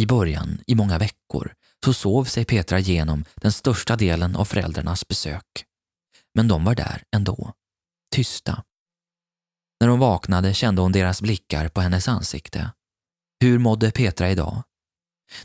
I 0.00 0.06
början, 0.06 0.60
i 0.66 0.74
många 0.74 0.98
veckor, 0.98 1.54
så 1.84 1.92
sov 1.94 2.24
sig 2.24 2.44
Petra 2.44 2.78
igenom 2.78 3.24
den 3.34 3.52
största 3.52 3.96
delen 3.96 4.36
av 4.36 4.44
föräldrarnas 4.44 5.08
besök. 5.08 5.64
Men 6.34 6.48
de 6.48 6.64
var 6.64 6.74
där 6.74 7.02
ändå, 7.16 7.52
tysta. 8.14 8.64
När 9.80 9.88
hon 9.88 9.98
vaknade 9.98 10.54
kände 10.54 10.82
hon 10.82 10.92
deras 10.92 11.22
blickar 11.22 11.68
på 11.68 11.80
hennes 11.80 12.08
ansikte. 12.08 12.70
Hur 13.40 13.58
mådde 13.58 13.90
Petra 13.90 14.30
idag? 14.30 14.62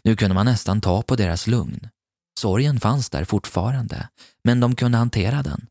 Nu 0.04 0.16
kunde 0.16 0.36
man 0.36 0.46
nästan 0.46 0.82
ta 0.82 1.02
på 1.02 1.16
deras 1.16 1.48
lugn. 1.48 1.90
Sorgen 2.40 2.80
fanns 2.80 3.10
där 3.10 3.26
fortfarande, 3.26 4.10
men 4.44 4.60
de 4.60 4.76
kunde 4.76 4.98
hantera 4.98 5.44
den. 5.44 5.68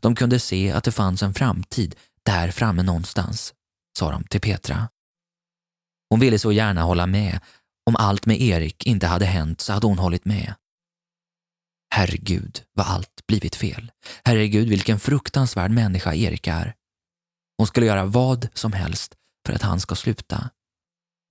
De 0.00 0.14
kunde 0.14 0.38
se 0.38 0.72
att 0.72 0.84
det 0.84 0.92
fanns 0.92 1.22
en 1.22 1.34
framtid 1.34 1.96
där 2.22 2.50
framme 2.50 2.82
någonstans, 2.82 3.54
sa 3.98 4.10
de 4.10 4.24
till 4.24 4.40
Petra. 4.40 4.88
Hon 6.10 6.20
ville 6.20 6.38
så 6.38 6.52
gärna 6.52 6.82
hålla 6.82 7.06
med. 7.06 7.40
Om 7.86 7.96
allt 7.96 8.26
med 8.26 8.40
Erik 8.40 8.86
inte 8.86 9.06
hade 9.06 9.24
hänt 9.24 9.60
så 9.60 9.72
hade 9.72 9.86
hon 9.86 9.98
hållit 9.98 10.24
med. 10.24 10.54
Herregud, 11.94 12.62
vad 12.72 12.86
allt 12.86 13.26
blivit 13.26 13.56
fel. 13.56 13.92
Herregud, 14.24 14.68
vilken 14.68 14.98
fruktansvärd 14.98 15.70
människa 15.70 16.14
Erik 16.14 16.46
är. 16.46 16.74
Hon 17.58 17.66
skulle 17.66 17.86
göra 17.86 18.04
vad 18.04 18.48
som 18.54 18.72
helst 18.72 19.14
för 19.46 19.52
att 19.52 19.62
han 19.62 19.80
ska 19.80 19.94
sluta 19.94 20.50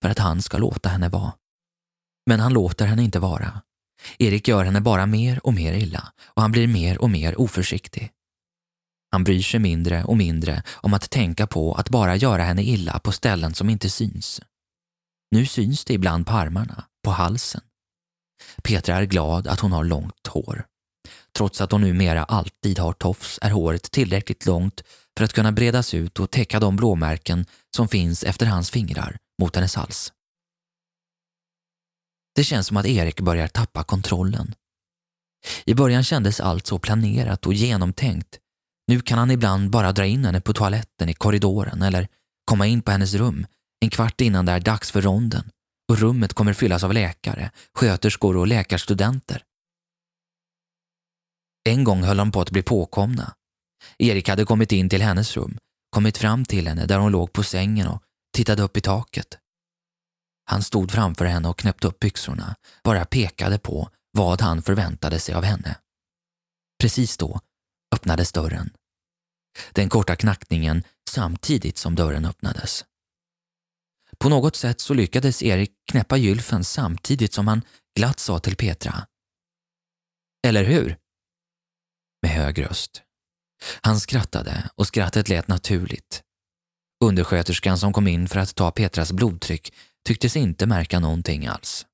för 0.03 0.09
att 0.09 0.19
han 0.19 0.41
ska 0.41 0.57
låta 0.57 0.89
henne 0.89 1.09
vara. 1.09 1.33
Men 2.25 2.39
han 2.39 2.53
låter 2.53 2.85
henne 2.85 3.03
inte 3.03 3.19
vara. 3.19 3.61
Erik 4.19 4.47
gör 4.47 4.65
henne 4.65 4.81
bara 4.81 5.05
mer 5.05 5.45
och 5.45 5.53
mer 5.53 5.73
illa 5.73 6.13
och 6.25 6.41
han 6.41 6.51
blir 6.51 6.67
mer 6.67 7.01
och 7.01 7.09
mer 7.09 7.41
oförsiktig. 7.41 8.11
Han 9.11 9.23
bryr 9.23 9.41
sig 9.41 9.59
mindre 9.59 10.03
och 10.03 10.17
mindre 10.17 10.63
om 10.71 10.93
att 10.93 11.09
tänka 11.09 11.47
på 11.47 11.73
att 11.73 11.89
bara 11.89 12.15
göra 12.15 12.43
henne 12.43 12.63
illa 12.63 12.99
på 12.99 13.11
ställen 13.11 13.53
som 13.53 13.69
inte 13.69 13.89
syns. 13.89 14.41
Nu 15.31 15.45
syns 15.45 15.85
det 15.85 15.93
ibland 15.93 16.27
på 16.27 16.33
armarna, 16.33 16.83
på 17.03 17.11
halsen. 17.11 17.61
Petra 18.63 18.95
är 18.95 19.05
glad 19.05 19.47
att 19.47 19.59
hon 19.59 19.71
har 19.71 19.83
långt 19.83 20.27
hår. 20.27 20.65
Trots 21.37 21.61
att 21.61 21.71
hon 21.71 21.81
numera 21.81 22.23
alltid 22.23 22.79
har 22.79 22.93
tofs 22.93 23.39
är 23.41 23.49
håret 23.49 23.91
tillräckligt 23.91 24.45
långt 24.45 24.83
för 25.17 25.25
att 25.25 25.33
kunna 25.33 25.51
bredas 25.51 25.93
ut 25.93 26.19
och 26.19 26.31
täcka 26.31 26.59
de 26.59 26.75
blåmärken 26.75 27.45
som 27.75 27.87
finns 27.87 28.23
efter 28.23 28.45
hans 28.45 28.71
fingrar 28.71 29.17
mot 29.41 29.55
hennes 29.55 29.75
hals. 29.75 30.13
Det 32.35 32.43
känns 32.43 32.67
som 32.67 32.77
att 32.77 32.85
Erik 32.85 33.21
börjar 33.21 33.47
tappa 33.47 33.83
kontrollen. 33.83 34.55
I 35.65 35.73
början 35.73 36.03
kändes 36.03 36.39
allt 36.39 36.67
så 36.67 36.79
planerat 36.79 37.45
och 37.45 37.53
genomtänkt. 37.53 38.39
Nu 38.87 39.01
kan 39.01 39.17
han 39.17 39.31
ibland 39.31 39.69
bara 39.69 39.91
dra 39.91 40.05
in 40.05 40.25
henne 40.25 40.41
på 40.41 40.53
toaletten 40.53 41.09
i 41.09 41.13
korridoren 41.13 41.81
eller 41.81 42.07
komma 42.45 42.67
in 42.67 42.81
på 42.81 42.91
hennes 42.91 43.13
rum 43.13 43.45
en 43.83 43.89
kvart 43.89 44.21
innan 44.21 44.45
det 44.45 44.51
är 44.51 44.59
dags 44.59 44.91
för 44.91 45.01
ronden 45.01 45.49
och 45.89 45.97
rummet 45.97 46.33
kommer 46.33 46.53
fyllas 46.53 46.83
av 46.83 46.93
läkare, 46.93 47.51
sköterskor 47.73 48.37
och 48.37 48.47
läkarstudenter. 48.47 49.43
En 51.69 51.83
gång 51.83 52.03
höll 52.03 52.17
de 52.17 52.31
på 52.31 52.41
att 52.41 52.51
bli 52.51 52.63
påkomna. 52.63 53.33
Erik 53.97 54.29
hade 54.29 54.45
kommit 54.45 54.71
in 54.71 54.89
till 54.89 55.01
hennes 55.01 55.37
rum, 55.37 55.57
kommit 55.89 56.17
fram 56.17 56.45
till 56.45 56.67
henne 56.67 56.85
där 56.85 56.99
hon 56.99 57.11
låg 57.11 57.33
på 57.33 57.43
sängen 57.43 57.87
och 57.87 58.03
tittade 58.33 58.61
upp 58.61 58.77
i 58.77 58.81
taket. 58.81 59.37
Han 60.45 60.63
stod 60.63 60.91
framför 60.91 61.25
henne 61.25 61.49
och 61.49 61.59
knäppte 61.59 61.87
upp 61.87 61.99
byxorna, 61.99 62.55
bara 62.83 63.05
pekade 63.05 63.59
på 63.59 63.89
vad 64.11 64.41
han 64.41 64.61
förväntade 64.61 65.19
sig 65.19 65.35
av 65.35 65.43
henne. 65.43 65.77
Precis 66.79 67.17
då 67.17 67.39
öppnades 67.95 68.31
dörren. 68.31 68.73
Den 69.71 69.89
korta 69.89 70.15
knackningen 70.15 70.83
samtidigt 71.09 71.77
som 71.77 71.95
dörren 71.95 72.25
öppnades. 72.25 72.85
På 74.17 74.29
något 74.29 74.55
sätt 74.55 74.81
så 74.81 74.93
lyckades 74.93 75.43
Erik 75.43 75.71
knäppa 75.91 76.17
gylfen 76.17 76.63
samtidigt 76.63 77.33
som 77.33 77.47
han 77.47 77.61
glatt 77.95 78.19
sa 78.19 78.39
till 78.39 78.55
Petra. 78.55 79.07
Eller 80.47 80.63
hur? 80.63 80.97
Med 82.21 82.31
hög 82.31 82.61
röst. 82.61 83.03
Han 83.81 83.99
skrattade 83.99 84.69
och 84.75 84.87
skrattet 84.87 85.29
lät 85.29 85.47
naturligt. 85.47 86.23
Undersköterskan 87.03 87.77
som 87.77 87.93
kom 87.93 88.07
in 88.07 88.27
för 88.27 88.39
att 88.39 88.55
ta 88.55 88.71
Petras 88.71 89.11
blodtryck 89.11 89.73
tycktes 90.05 90.35
inte 90.35 90.65
märka 90.65 90.99
någonting 90.99 91.47
alls. 91.47 91.85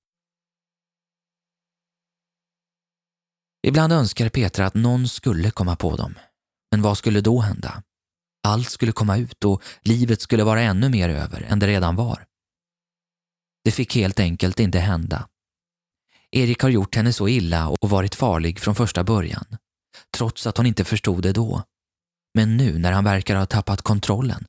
Ibland 3.67 3.93
önskar 3.93 4.29
Petra 4.29 4.65
att 4.65 4.73
någon 4.73 5.07
skulle 5.07 5.51
komma 5.51 5.75
på 5.75 5.95
dem. 5.95 6.13
Men 6.71 6.81
vad 6.81 6.97
skulle 6.97 7.21
då 7.21 7.39
hända? 7.39 7.83
Allt 8.43 8.69
skulle 8.69 8.91
komma 8.91 9.17
ut 9.17 9.45
och 9.45 9.63
livet 9.81 10.21
skulle 10.21 10.43
vara 10.43 10.61
ännu 10.61 10.89
mer 10.89 11.09
över 11.09 11.41
än 11.41 11.59
det 11.59 11.67
redan 11.67 11.95
var. 11.95 12.25
Det 13.63 13.71
fick 13.71 13.95
helt 13.95 14.19
enkelt 14.19 14.59
inte 14.59 14.79
hända. 14.79 15.27
Erik 16.31 16.61
har 16.61 16.69
gjort 16.69 16.95
henne 16.95 17.13
så 17.13 17.27
illa 17.27 17.67
och 17.69 17.89
varit 17.89 18.15
farlig 18.15 18.59
från 18.59 18.75
första 18.75 19.03
början, 19.03 19.45
trots 20.17 20.47
att 20.47 20.57
hon 20.57 20.65
inte 20.65 20.83
förstod 20.83 21.23
det 21.23 21.33
då. 21.33 21.63
Men 22.33 22.57
nu 22.57 22.77
när 22.79 22.91
han 22.91 23.03
verkar 23.03 23.35
ha 23.35 23.45
tappat 23.45 23.81
kontrollen 23.81 24.45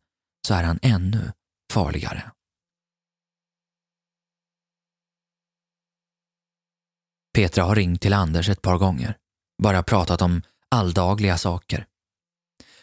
så 0.46 0.54
är 0.54 0.62
han 0.62 0.78
ännu 0.82 1.32
farligare. 1.72 2.30
Petra 7.34 7.64
har 7.64 7.76
ringt 7.76 8.02
till 8.02 8.12
Anders 8.12 8.48
ett 8.48 8.62
par 8.62 8.78
gånger, 8.78 9.16
bara 9.62 9.82
pratat 9.82 10.22
om 10.22 10.42
alldagliga 10.68 11.38
saker. 11.38 11.86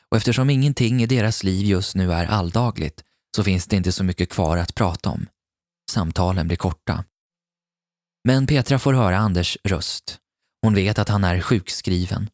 Och 0.10 0.18
eftersom 0.18 0.50
ingenting 0.50 1.04
i 1.04 1.06
deras 1.06 1.44
liv 1.44 1.66
just 1.66 1.96
nu 1.96 2.14
är 2.14 2.26
alldagligt 2.26 3.04
så 3.36 3.44
finns 3.44 3.68
det 3.68 3.76
inte 3.76 3.92
så 3.92 4.04
mycket 4.04 4.30
kvar 4.30 4.58
att 4.58 4.76
prata 4.76 5.10
om. 5.10 5.28
Samtalen 5.92 6.48
blir 6.48 6.58
korta. 6.58 7.06
Men 8.24 8.48
Petra 8.48 8.80
får 8.80 8.94
höra 8.94 9.18
Anders 9.18 9.58
röst. 9.64 10.20
Hon 10.62 10.74
vet 10.74 11.00
att 11.00 11.10
han 11.10 11.24
är 11.24 11.42
sjukskriven. 11.42 12.30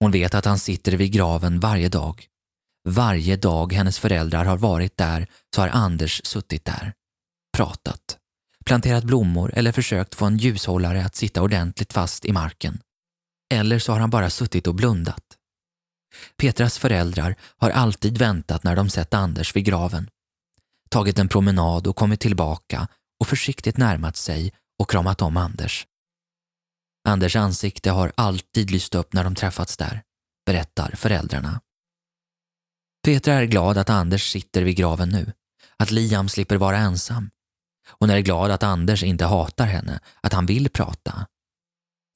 Hon 0.00 0.10
vet 0.10 0.34
att 0.34 0.44
han 0.44 0.58
sitter 0.58 0.92
vid 0.92 1.12
graven 1.12 1.60
varje 1.60 1.88
dag. 1.88 2.26
Varje 2.84 3.36
dag 3.36 3.72
hennes 3.72 3.98
föräldrar 3.98 4.44
har 4.44 4.56
varit 4.56 4.96
där 4.96 5.26
så 5.54 5.60
har 5.60 5.68
Anders 5.68 6.20
suttit 6.24 6.64
där. 6.64 6.92
Pratat. 7.56 8.18
Planterat 8.64 9.04
blommor 9.04 9.52
eller 9.54 9.72
försökt 9.72 10.14
få 10.14 10.24
en 10.24 10.36
ljushållare 10.36 11.04
att 11.04 11.16
sitta 11.16 11.42
ordentligt 11.42 11.92
fast 11.92 12.24
i 12.24 12.32
marken. 12.32 12.80
Eller 13.54 13.78
så 13.78 13.92
har 13.92 14.00
han 14.00 14.10
bara 14.10 14.30
suttit 14.30 14.66
och 14.66 14.74
blundat. 14.74 15.24
Petras 16.36 16.78
föräldrar 16.78 17.34
har 17.56 17.70
alltid 17.70 18.18
väntat 18.18 18.64
när 18.64 18.76
de 18.76 18.90
sett 18.90 19.14
Anders 19.14 19.56
vid 19.56 19.64
graven. 19.64 20.10
Tagit 20.90 21.18
en 21.18 21.28
promenad 21.28 21.86
och 21.86 21.96
kommit 21.96 22.20
tillbaka 22.20 22.88
och 23.20 23.28
försiktigt 23.28 23.76
närmat 23.76 24.16
sig 24.16 24.52
och 24.78 24.90
kramat 24.90 25.22
om 25.22 25.36
Anders. 25.36 25.86
Anders 27.08 27.36
ansikte 27.36 27.90
har 27.90 28.12
alltid 28.14 28.70
lyst 28.70 28.94
upp 28.94 29.12
när 29.12 29.24
de 29.24 29.34
träffats 29.34 29.76
där, 29.76 30.02
berättar 30.46 30.94
föräldrarna. 30.96 31.60
Petra 33.08 33.34
är 33.34 33.44
glad 33.44 33.78
att 33.78 33.90
Anders 33.90 34.32
sitter 34.32 34.62
vid 34.62 34.76
graven 34.76 35.08
nu, 35.08 35.32
att 35.76 35.90
Liam 35.90 36.28
slipper 36.28 36.56
vara 36.56 36.76
ensam. 36.76 37.30
Hon 37.98 38.10
är 38.10 38.20
glad 38.20 38.50
att 38.50 38.62
Anders 38.62 39.02
inte 39.02 39.24
hatar 39.24 39.66
henne, 39.66 40.00
att 40.20 40.32
han 40.32 40.46
vill 40.46 40.70
prata. 40.70 41.26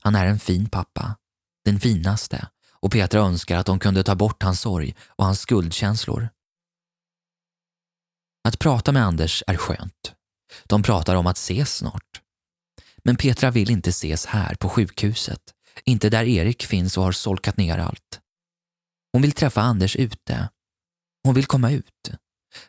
Han 0.02 0.14
är 0.14 0.26
en 0.26 0.38
fin 0.38 0.68
pappa, 0.68 1.16
den 1.64 1.80
finaste 1.80 2.48
och 2.70 2.92
Petra 2.92 3.20
önskar 3.20 3.56
att 3.56 3.66
de 3.66 3.78
kunde 3.78 4.02
ta 4.02 4.14
bort 4.14 4.42
hans 4.42 4.60
sorg 4.60 4.94
och 5.06 5.24
hans 5.24 5.40
skuldkänslor. 5.40 6.28
Att 8.44 8.58
prata 8.58 8.92
med 8.92 9.04
Anders 9.04 9.42
är 9.46 9.56
skönt. 9.56 10.14
De 10.64 10.82
pratar 10.82 11.16
om 11.16 11.26
att 11.26 11.38
ses 11.38 11.76
snart. 11.76 12.20
Men 13.04 13.16
Petra 13.16 13.50
vill 13.50 13.70
inte 13.70 13.90
ses 13.90 14.26
här 14.26 14.54
på 14.54 14.68
sjukhuset, 14.68 15.42
inte 15.84 16.10
där 16.10 16.24
Erik 16.24 16.62
finns 16.62 16.96
och 16.98 17.04
har 17.04 17.12
solkat 17.12 17.56
ner 17.56 17.78
allt. 17.78 18.20
Hon 19.12 19.22
vill 19.22 19.32
träffa 19.32 19.60
Anders 19.60 19.96
ute. 19.96 20.48
Hon 21.24 21.34
vill 21.34 21.46
komma 21.46 21.70
ut. 21.70 22.12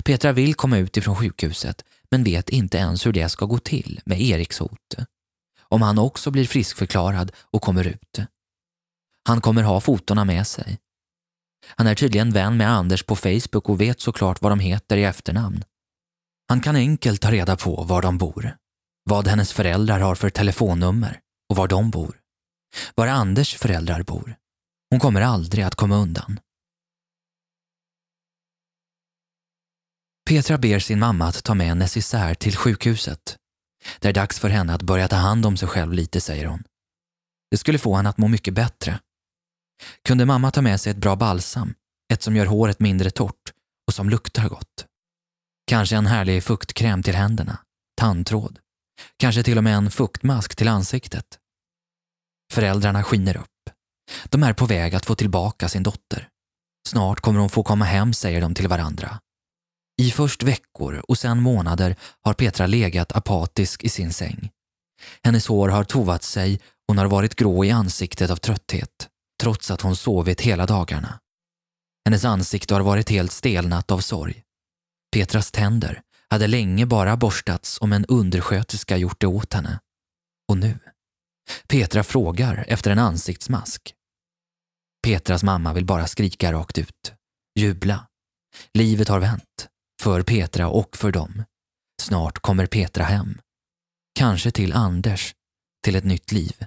Petra 0.06 0.32
vill 0.32 0.56
komma 0.56 0.78
ut 0.78 0.98
ifrån 0.98 1.16
sjukhuset 1.16 1.84
men 2.12 2.24
vet 2.24 2.50
inte 2.50 2.78
ens 2.78 3.06
hur 3.06 3.14
det 3.14 3.30
ska 3.30 3.46
gå 3.46 3.60
till 3.60 4.02
med 4.06 4.22
Eriks 4.22 4.60
hot. 4.60 4.96
Om 5.60 5.82
han 5.82 6.00
också 6.00 6.32
blir 6.32 6.48
friskförklarad 6.48 7.32
och 7.38 7.62
kommer 7.62 7.88
ut. 7.88 8.20
Han 9.28 9.42
kommer 9.42 9.64
ha 9.64 9.82
fotona 9.82 10.26
med 10.26 10.48
sig. 10.48 10.80
Han 11.76 11.88
är 11.88 11.96
tydligen 11.96 12.32
vän 12.32 12.58
med 12.58 12.70
Anders 12.70 13.04
på 13.04 13.16
Facebook 13.16 13.70
och 13.70 13.82
vet 13.82 14.02
såklart 14.02 14.42
vad 14.42 14.52
de 14.52 14.60
heter 14.60 14.98
i 14.98 15.04
efternamn. 15.04 15.64
Han 16.48 16.62
kan 16.62 16.76
enkelt 16.76 17.22
ta 17.22 17.32
reda 17.32 17.56
på 17.56 17.84
var 17.84 18.02
de 18.02 18.18
bor, 18.18 18.58
vad 19.04 19.28
hennes 19.28 19.54
föräldrar 19.54 20.00
har 20.00 20.16
för 20.16 20.30
telefonnummer 20.30 21.20
och 21.50 21.56
var 21.56 21.68
de 21.68 21.90
bor. 21.90 22.20
Var 22.96 23.08
Anders 23.08 23.56
föräldrar 23.56 24.04
bor. 24.04 24.36
Hon 24.90 25.00
kommer 25.00 25.22
aldrig 25.22 25.64
att 25.64 25.76
komma 25.76 25.96
undan. 25.96 26.40
Petra 30.30 30.58
ber 30.58 30.80
sin 30.80 31.00
mamma 31.00 31.26
att 31.26 31.44
ta 31.44 31.54
med 31.54 31.72
en 31.72 31.80
necessär 31.80 32.34
till 32.34 32.56
sjukhuset. 32.56 33.38
Det 34.00 34.08
är 34.08 34.14
dags 34.14 34.40
för 34.40 34.50
henne 34.50 34.74
att 34.74 34.82
börja 34.82 35.08
ta 35.08 35.16
hand 35.16 35.46
om 35.46 35.58
sig 35.58 35.68
själv 35.68 35.94
lite, 35.94 36.22
säger 36.22 36.46
hon. 36.46 36.64
Det 37.52 37.58
skulle 37.58 37.78
få 37.78 37.96
henne 37.96 38.10
att 38.10 38.18
må 38.18 38.28
mycket 38.28 38.54
bättre. 38.54 39.00
Kunde 40.08 40.26
mamma 40.26 40.52
ta 40.52 40.62
med 40.62 40.82
sig 40.82 40.92
ett 40.92 40.98
bra 40.98 41.16
balsam, 41.16 41.74
ett 42.14 42.24
som 42.24 42.36
gör 42.36 42.46
håret 42.46 42.80
mindre 42.80 43.12
torrt 43.12 43.52
och 43.88 43.94
som 43.94 44.10
luktar 44.10 44.50
gott? 44.50 44.86
Kanske 45.68 45.96
en 45.96 46.06
härlig 46.06 46.44
fuktkräm 46.44 47.04
till 47.04 47.16
händerna, 47.16 47.58
tandtråd, 47.98 48.60
kanske 49.18 49.44
till 49.44 49.58
och 49.58 49.64
med 49.64 49.76
en 49.76 49.92
fuktmask 49.92 50.56
till 50.56 50.68
ansiktet. 50.68 51.40
Föräldrarna 52.54 53.04
skiner 53.04 53.38
upp. 53.38 53.50
De 54.26 54.44
är 54.44 54.54
på 54.54 54.66
väg 54.66 54.96
att 54.96 55.06
få 55.06 55.16
tillbaka 55.16 55.70
sin 55.70 55.84
dotter. 55.84 56.30
Snart 56.88 57.20
kommer 57.20 57.40
hon 57.40 57.50
få 57.50 57.64
komma 57.64 57.86
hem, 57.86 58.14
säger 58.14 58.42
de 58.42 58.54
till 58.54 58.68
varandra. 58.68 59.20
I 60.02 60.12
först 60.12 60.44
veckor 60.44 61.04
och 61.08 61.18
sen 61.18 61.42
månader 61.42 61.96
har 62.22 62.34
Petra 62.34 62.68
legat 62.68 63.12
apatisk 63.12 63.84
i 63.84 63.90
sin 63.90 64.14
säng. 64.14 64.50
Hennes 65.24 65.48
hår 65.48 65.70
har 65.70 65.84
tovat 65.84 66.24
sig, 66.24 66.62
hon 66.88 66.98
har 66.98 67.06
varit 67.06 67.36
grå 67.36 67.66
i 67.66 67.72
ansiktet 67.72 68.32
av 68.32 68.36
trötthet 68.36 69.10
trots 69.44 69.72
att 69.72 69.82
hon 69.82 69.96
sovit 69.96 70.42
hela 70.42 70.66
dagarna. 70.66 71.20
Hennes 72.06 72.26
ansikte 72.26 72.74
har 72.74 72.82
varit 72.82 73.10
helt 73.10 73.32
stelnat 73.32 73.92
av 73.92 74.00
sorg. 74.00 74.44
Petras 75.12 75.52
tänder 75.52 76.02
hade 76.30 76.48
länge 76.48 76.86
bara 76.86 77.18
borstats 77.18 77.78
om 77.82 77.94
en 77.94 78.06
undersköterska 78.06 78.98
gjort 78.98 79.22
det 79.22 79.28
åt 79.28 79.54
henne. 79.54 79.80
Och 80.48 80.58
nu? 80.58 80.80
Petra 81.68 82.04
frågar 82.04 82.66
efter 82.68 82.92
en 82.92 83.00
ansiktsmask. 83.00 83.94
Petras 85.04 85.44
mamma 85.44 85.74
vill 85.74 85.86
bara 85.86 86.08
skrika 86.08 86.54
rakt 86.54 86.78
ut. 86.78 87.14
Jubla. 87.60 88.08
Livet 88.74 89.08
har 89.08 89.20
vänt. 89.20 89.68
För 90.04 90.24
Petra 90.24 90.68
och 90.70 90.98
för 90.98 91.12
dem. 91.12 91.44
Snart 92.02 92.40
kommer 92.40 92.66
Petra 92.66 93.04
hem. 93.04 93.40
Kanske 94.16 94.52
till 94.52 94.74
Anders. 94.74 95.36
Till 95.84 95.96
ett 95.96 96.04
nytt 96.04 96.32
liv. 96.32 96.66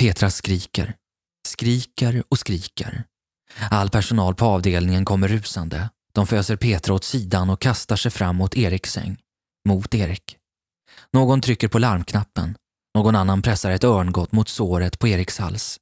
Petra 0.00 0.30
skriker. 0.30 0.96
Skriker 1.48 2.22
och 2.28 2.38
skriker. 2.38 3.04
All 3.70 3.90
personal 3.90 4.34
på 4.34 4.44
avdelningen 4.44 5.04
kommer 5.04 5.28
rusande. 5.28 5.90
De 6.12 6.26
föser 6.26 6.56
Petra 6.56 6.94
åt 6.94 7.04
sidan 7.04 7.50
och 7.50 7.60
kastar 7.60 7.96
sig 7.96 8.10
fram 8.10 8.36
mot 8.36 8.56
Eriks 8.56 8.92
säng. 8.92 9.20
Mot 9.68 9.94
Erik. 9.94 10.36
Någon 11.12 11.40
trycker 11.40 11.68
på 11.68 11.78
larmknappen. 11.78 12.56
Någon 12.94 13.16
annan 13.16 13.42
pressar 13.42 13.70
ett 13.70 13.84
örngott 13.84 14.32
mot 14.32 14.48
såret 14.48 14.98
på 14.98 15.08
Eriks 15.08 15.38
hals. 15.38 15.80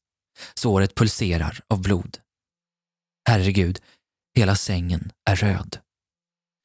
Såret 0.54 0.94
pulserar 0.94 1.60
av 1.68 1.82
blod. 1.82 2.18
Herregud, 3.28 3.78
hela 4.36 4.56
sängen 4.56 5.12
är 5.30 5.36
röd. 5.36 5.78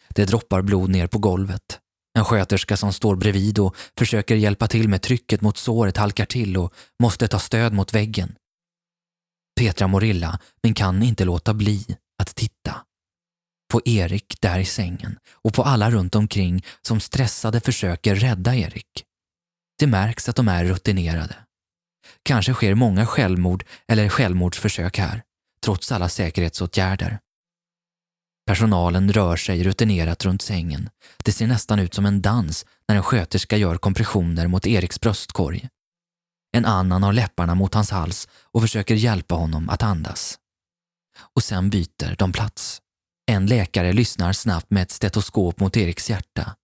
Det 0.09 0.25
droppar 0.25 0.61
blod 0.61 0.89
ner 0.89 1.07
på 1.07 1.19
golvet. 1.19 1.79
En 2.17 2.25
sköterska 2.25 2.77
som 2.77 2.93
står 2.93 3.15
bredvid 3.15 3.59
och 3.59 3.75
försöker 3.97 4.35
hjälpa 4.35 4.67
till 4.67 4.89
med 4.89 5.01
trycket 5.01 5.41
mot 5.41 5.57
såret 5.57 5.97
halkar 5.97 6.25
till 6.25 6.57
och 6.57 6.73
måste 7.03 7.27
ta 7.27 7.39
stöd 7.39 7.73
mot 7.73 7.93
väggen. 7.93 8.35
Petra 9.59 9.87
mår 9.87 10.03
illa 10.03 10.39
men 10.63 10.73
kan 10.73 11.03
inte 11.03 11.25
låta 11.25 11.53
bli 11.53 11.85
att 12.21 12.35
titta. 12.35 12.75
På 13.71 13.81
Erik 13.85 14.41
där 14.41 14.59
i 14.59 14.65
sängen 14.65 15.19
och 15.31 15.53
på 15.53 15.63
alla 15.63 15.91
runt 15.91 16.15
omkring 16.15 16.65
som 16.81 16.99
stressade 16.99 17.61
försöker 17.61 18.15
rädda 18.15 18.55
Erik. 18.55 19.05
Det 19.79 19.87
märks 19.87 20.29
att 20.29 20.35
de 20.35 20.47
är 20.47 20.65
rutinerade. 20.65 21.35
Kanske 22.23 22.53
sker 22.53 22.75
många 22.75 23.05
självmord 23.05 23.63
eller 23.87 24.09
självmordsförsök 24.09 24.97
här, 24.97 25.23
trots 25.65 25.91
alla 25.91 26.09
säkerhetsåtgärder. 26.09 27.19
Personalen 28.45 29.13
rör 29.13 29.35
sig 29.35 29.63
rutinerat 29.63 30.25
runt 30.25 30.41
sängen. 30.41 30.89
Det 31.23 31.31
ser 31.31 31.47
nästan 31.47 31.79
ut 31.79 31.93
som 31.93 32.05
en 32.05 32.21
dans 32.21 32.65
när 32.87 32.95
en 32.95 33.03
sköterska 33.03 33.57
gör 33.57 33.77
kompressioner 33.77 34.47
mot 34.47 34.67
Eriks 34.67 35.01
bröstkorg. 35.01 35.69
En 36.53 36.65
annan 36.65 37.03
har 37.03 37.13
läpparna 37.13 37.55
mot 37.55 37.73
hans 37.73 37.91
hals 37.91 38.27
och 38.51 38.61
försöker 38.61 38.95
hjälpa 38.95 39.35
honom 39.35 39.69
att 39.69 39.83
andas. 39.83 40.39
Och 41.35 41.43
sen 41.43 41.69
byter 41.69 42.15
de 42.17 42.31
plats. 42.31 42.81
En 43.25 43.45
läkare 43.45 43.93
lyssnar 43.93 44.33
snabbt 44.33 44.71
med 44.71 44.83
ett 44.83 44.91
stetoskop 44.91 45.59
mot 45.59 45.77
Eriks 45.77 46.09
hjärta. 46.09 46.55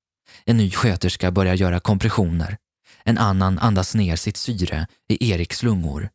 En 0.45 0.57
ny 0.57 0.71
sköterska 0.71 1.31
börjar 1.31 1.55
göra 1.55 1.79
kompressioner. 1.79 2.57
En 3.03 3.17
annan 3.17 3.59
andas 3.59 3.95
ner 3.95 4.15
sitt 4.15 4.37
syre 4.37 4.87
i 5.09 5.31
Eriks 5.31 5.63
lungor. 5.63 6.09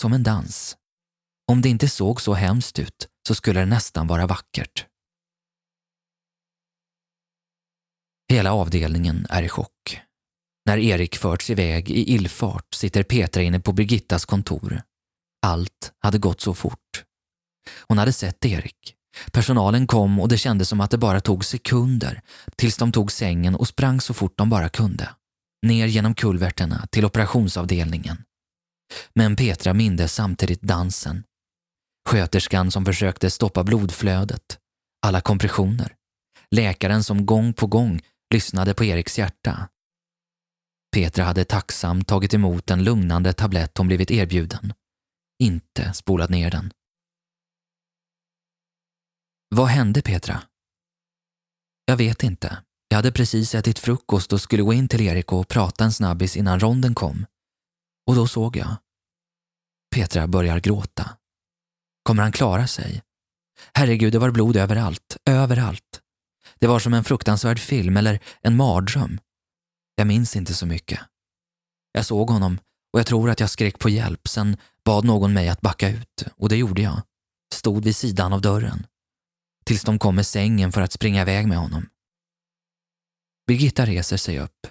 Som 0.00 0.12
en 0.12 0.22
dans. 0.22 0.76
Om 1.52 1.62
det 1.62 1.68
inte 1.68 1.88
såg 1.88 2.20
så 2.20 2.34
hemskt 2.34 2.78
ut 2.78 3.08
så 3.28 3.34
skulle 3.34 3.60
det 3.60 3.66
nästan 3.66 4.06
vara 4.06 4.26
vackert. 4.26 4.86
Hela 8.28 8.52
avdelningen 8.52 9.26
är 9.30 9.42
i 9.42 9.48
chock. 9.48 10.00
När 10.66 10.78
Erik 10.78 11.16
förts 11.16 11.50
iväg 11.50 11.90
i 11.90 12.14
illfart 12.14 12.74
sitter 12.74 13.02
Petra 13.02 13.42
inne 13.42 13.60
på 13.60 13.72
Birgittas 13.72 14.24
kontor. 14.24 14.82
Allt 15.46 15.92
hade 15.98 16.18
gått 16.18 16.40
så 16.40 16.54
fort. 16.54 17.04
Hon 17.88 17.98
hade 17.98 18.12
sett 18.12 18.44
Erik. 18.44 18.94
Personalen 19.32 19.86
kom 19.86 20.20
och 20.20 20.28
det 20.28 20.38
kändes 20.38 20.68
som 20.68 20.80
att 20.80 20.90
det 20.90 20.98
bara 20.98 21.20
tog 21.20 21.44
sekunder 21.44 22.22
tills 22.56 22.76
de 22.76 22.92
tog 22.92 23.12
sängen 23.12 23.54
och 23.54 23.68
sprang 23.68 24.00
så 24.00 24.14
fort 24.14 24.38
de 24.38 24.50
bara 24.50 24.68
kunde. 24.68 25.08
Ner 25.66 25.86
genom 25.86 26.14
kulverterna 26.14 26.86
till 26.90 27.04
operationsavdelningen. 27.04 28.24
Men 29.14 29.36
Petra 29.36 29.74
mindes 29.74 30.14
samtidigt 30.14 30.62
dansen. 30.62 31.24
Sköterskan 32.08 32.70
som 32.70 32.84
försökte 32.84 33.30
stoppa 33.30 33.64
blodflödet. 33.64 34.58
Alla 35.06 35.20
kompressioner. 35.20 35.96
Läkaren 36.50 37.04
som 37.04 37.26
gång 37.26 37.52
på 37.52 37.66
gång 37.66 38.00
lyssnade 38.34 38.74
på 38.74 38.84
Eriks 38.84 39.18
hjärta. 39.18 39.68
Petra 40.94 41.24
hade 41.24 41.44
tacksamt 41.44 42.08
tagit 42.08 42.34
emot 42.34 42.66
den 42.66 42.84
lugnande 42.84 43.32
tablett 43.32 43.78
hon 43.78 43.86
blivit 43.86 44.10
erbjuden. 44.10 44.72
Inte 45.42 45.92
spolat 45.92 46.30
ner 46.30 46.50
den. 46.50 46.72
Vad 49.48 49.66
hände 49.66 50.02
Petra? 50.02 50.42
Jag 51.84 51.96
vet 51.96 52.22
inte. 52.22 52.62
Jag 52.88 52.96
hade 52.96 53.12
precis 53.12 53.54
ätit 53.54 53.78
frukost 53.78 54.32
och 54.32 54.40
skulle 54.40 54.62
gå 54.62 54.72
in 54.72 54.88
till 54.88 55.00
Erik 55.00 55.32
och 55.32 55.48
prata 55.48 55.84
en 55.84 55.92
snabbis 55.92 56.36
innan 56.36 56.60
ronden 56.60 56.94
kom. 56.94 57.26
Och 58.06 58.14
då 58.14 58.26
såg 58.26 58.56
jag. 58.56 58.76
Petra 59.94 60.26
börjar 60.26 60.60
gråta. 60.60 61.16
Kommer 62.04 62.22
han 62.22 62.32
klara 62.32 62.66
sig? 62.66 63.02
Herregud, 63.74 64.12
det 64.12 64.18
var 64.18 64.30
blod 64.30 64.56
överallt. 64.56 65.16
Överallt. 65.30 66.00
Det 66.58 66.66
var 66.66 66.78
som 66.78 66.94
en 66.94 67.04
fruktansvärd 67.04 67.58
film 67.58 67.96
eller 67.96 68.20
en 68.42 68.56
mardröm. 68.56 69.20
Jag 69.94 70.06
minns 70.06 70.36
inte 70.36 70.54
så 70.54 70.66
mycket. 70.66 71.00
Jag 71.92 72.06
såg 72.06 72.30
honom 72.30 72.58
och 72.92 72.98
jag 72.98 73.06
tror 73.06 73.30
att 73.30 73.40
jag 73.40 73.50
skrek 73.50 73.78
på 73.78 73.88
hjälp. 73.88 74.28
Sen 74.28 74.56
bad 74.84 75.04
någon 75.04 75.32
mig 75.32 75.48
att 75.48 75.60
backa 75.60 75.88
ut 75.88 76.24
och 76.36 76.48
det 76.48 76.56
gjorde 76.56 76.82
jag. 76.82 77.02
Stod 77.54 77.84
vid 77.84 77.96
sidan 77.96 78.32
av 78.32 78.40
dörren. 78.40 78.86
Tills 79.64 79.82
de 79.82 79.98
kom 79.98 80.14
med 80.14 80.26
sängen 80.26 80.72
för 80.72 80.80
att 80.80 80.92
springa 80.92 81.22
iväg 81.22 81.48
med 81.48 81.58
honom. 81.58 81.88
Birgitta 83.46 83.86
reser 83.86 84.16
sig 84.16 84.40
upp. 84.40 84.66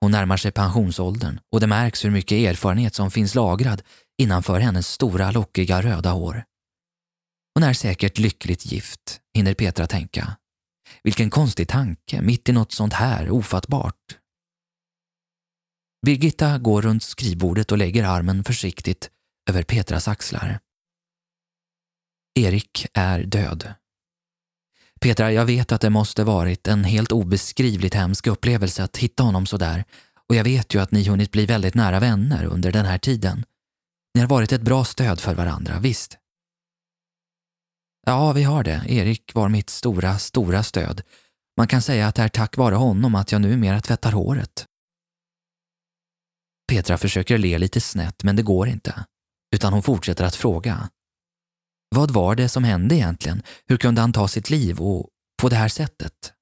Hon 0.00 0.10
närmar 0.10 0.36
sig 0.36 0.52
pensionsåldern 0.52 1.40
och 1.52 1.60
det 1.60 1.66
märks 1.66 2.04
hur 2.04 2.10
mycket 2.10 2.36
erfarenhet 2.36 2.94
som 2.94 3.10
finns 3.10 3.34
lagrad 3.34 3.82
innanför 4.18 4.60
hennes 4.60 4.88
stora 4.88 5.30
lockiga 5.30 5.82
röda 5.82 6.10
hår. 6.10 6.44
Hon 7.54 7.62
är 7.62 7.72
säkert 7.72 8.18
lyckligt 8.18 8.66
gift, 8.66 9.20
hinner 9.34 9.54
Petra 9.54 9.86
tänka. 9.86 10.36
Vilken 11.02 11.30
konstig 11.30 11.68
tanke, 11.68 12.22
mitt 12.22 12.48
i 12.48 12.52
något 12.52 12.72
sånt 12.72 12.92
här 12.92 13.30
ofattbart. 13.30 14.18
Birgitta 16.06 16.58
går 16.58 16.82
runt 16.82 17.02
skrivbordet 17.02 17.72
och 17.72 17.78
lägger 17.78 18.04
armen 18.04 18.44
försiktigt 18.44 19.10
över 19.50 19.62
Petras 19.62 20.08
axlar. 20.08 20.60
Erik 22.34 22.86
är 22.94 23.22
död. 23.24 23.74
Petra, 25.00 25.32
jag 25.32 25.46
vet 25.46 25.72
att 25.72 25.80
det 25.80 25.90
måste 25.90 26.24
varit 26.24 26.68
en 26.68 26.84
helt 26.84 27.12
obeskrivligt 27.12 27.94
hemsk 27.94 28.26
upplevelse 28.26 28.84
att 28.84 28.96
hitta 28.96 29.22
honom 29.22 29.46
sådär 29.46 29.84
och 30.28 30.34
jag 30.34 30.44
vet 30.44 30.74
ju 30.74 30.82
att 30.82 30.92
ni 30.92 31.08
hunnit 31.08 31.32
bli 31.32 31.46
väldigt 31.46 31.74
nära 31.74 32.00
vänner 32.00 32.44
under 32.44 32.72
den 32.72 32.86
här 32.86 32.98
tiden. 32.98 33.44
Ni 34.14 34.20
har 34.20 34.28
varit 34.28 34.52
ett 34.52 34.62
bra 34.62 34.84
stöd 34.84 35.20
för 35.20 35.34
varandra, 35.34 35.78
visst? 35.78 36.18
Ja, 38.06 38.32
vi 38.32 38.42
har 38.42 38.64
det. 38.64 38.84
Erik 38.88 39.34
var 39.34 39.48
mitt 39.48 39.70
stora, 39.70 40.18
stora 40.18 40.62
stöd. 40.62 41.02
Man 41.56 41.68
kan 41.68 41.82
säga 41.82 42.06
att 42.06 42.14
det 42.14 42.22
är 42.22 42.28
tack 42.28 42.56
vare 42.56 42.74
honom 42.74 43.14
att 43.14 43.32
jag 43.32 43.40
numera 43.40 43.80
tvättar 43.80 44.12
håret. 44.12 44.66
Petra 46.68 46.98
försöker 46.98 47.38
le 47.38 47.58
lite 47.58 47.80
snett, 47.80 48.22
men 48.22 48.36
det 48.36 48.42
går 48.42 48.68
inte. 48.68 49.04
Utan 49.54 49.72
hon 49.72 49.82
fortsätter 49.82 50.24
att 50.24 50.36
fråga. 50.36 50.90
Vad 51.94 52.10
var 52.10 52.34
det 52.34 52.48
som 52.48 52.64
hände 52.64 52.94
egentligen? 52.94 53.42
Hur 53.66 53.76
kunde 53.76 54.00
han 54.00 54.12
ta 54.12 54.28
sitt 54.28 54.50
liv 54.50 54.80
och 54.80 55.08
på 55.42 55.48
det 55.48 55.56
här 55.56 55.68
sättet? 55.68 56.32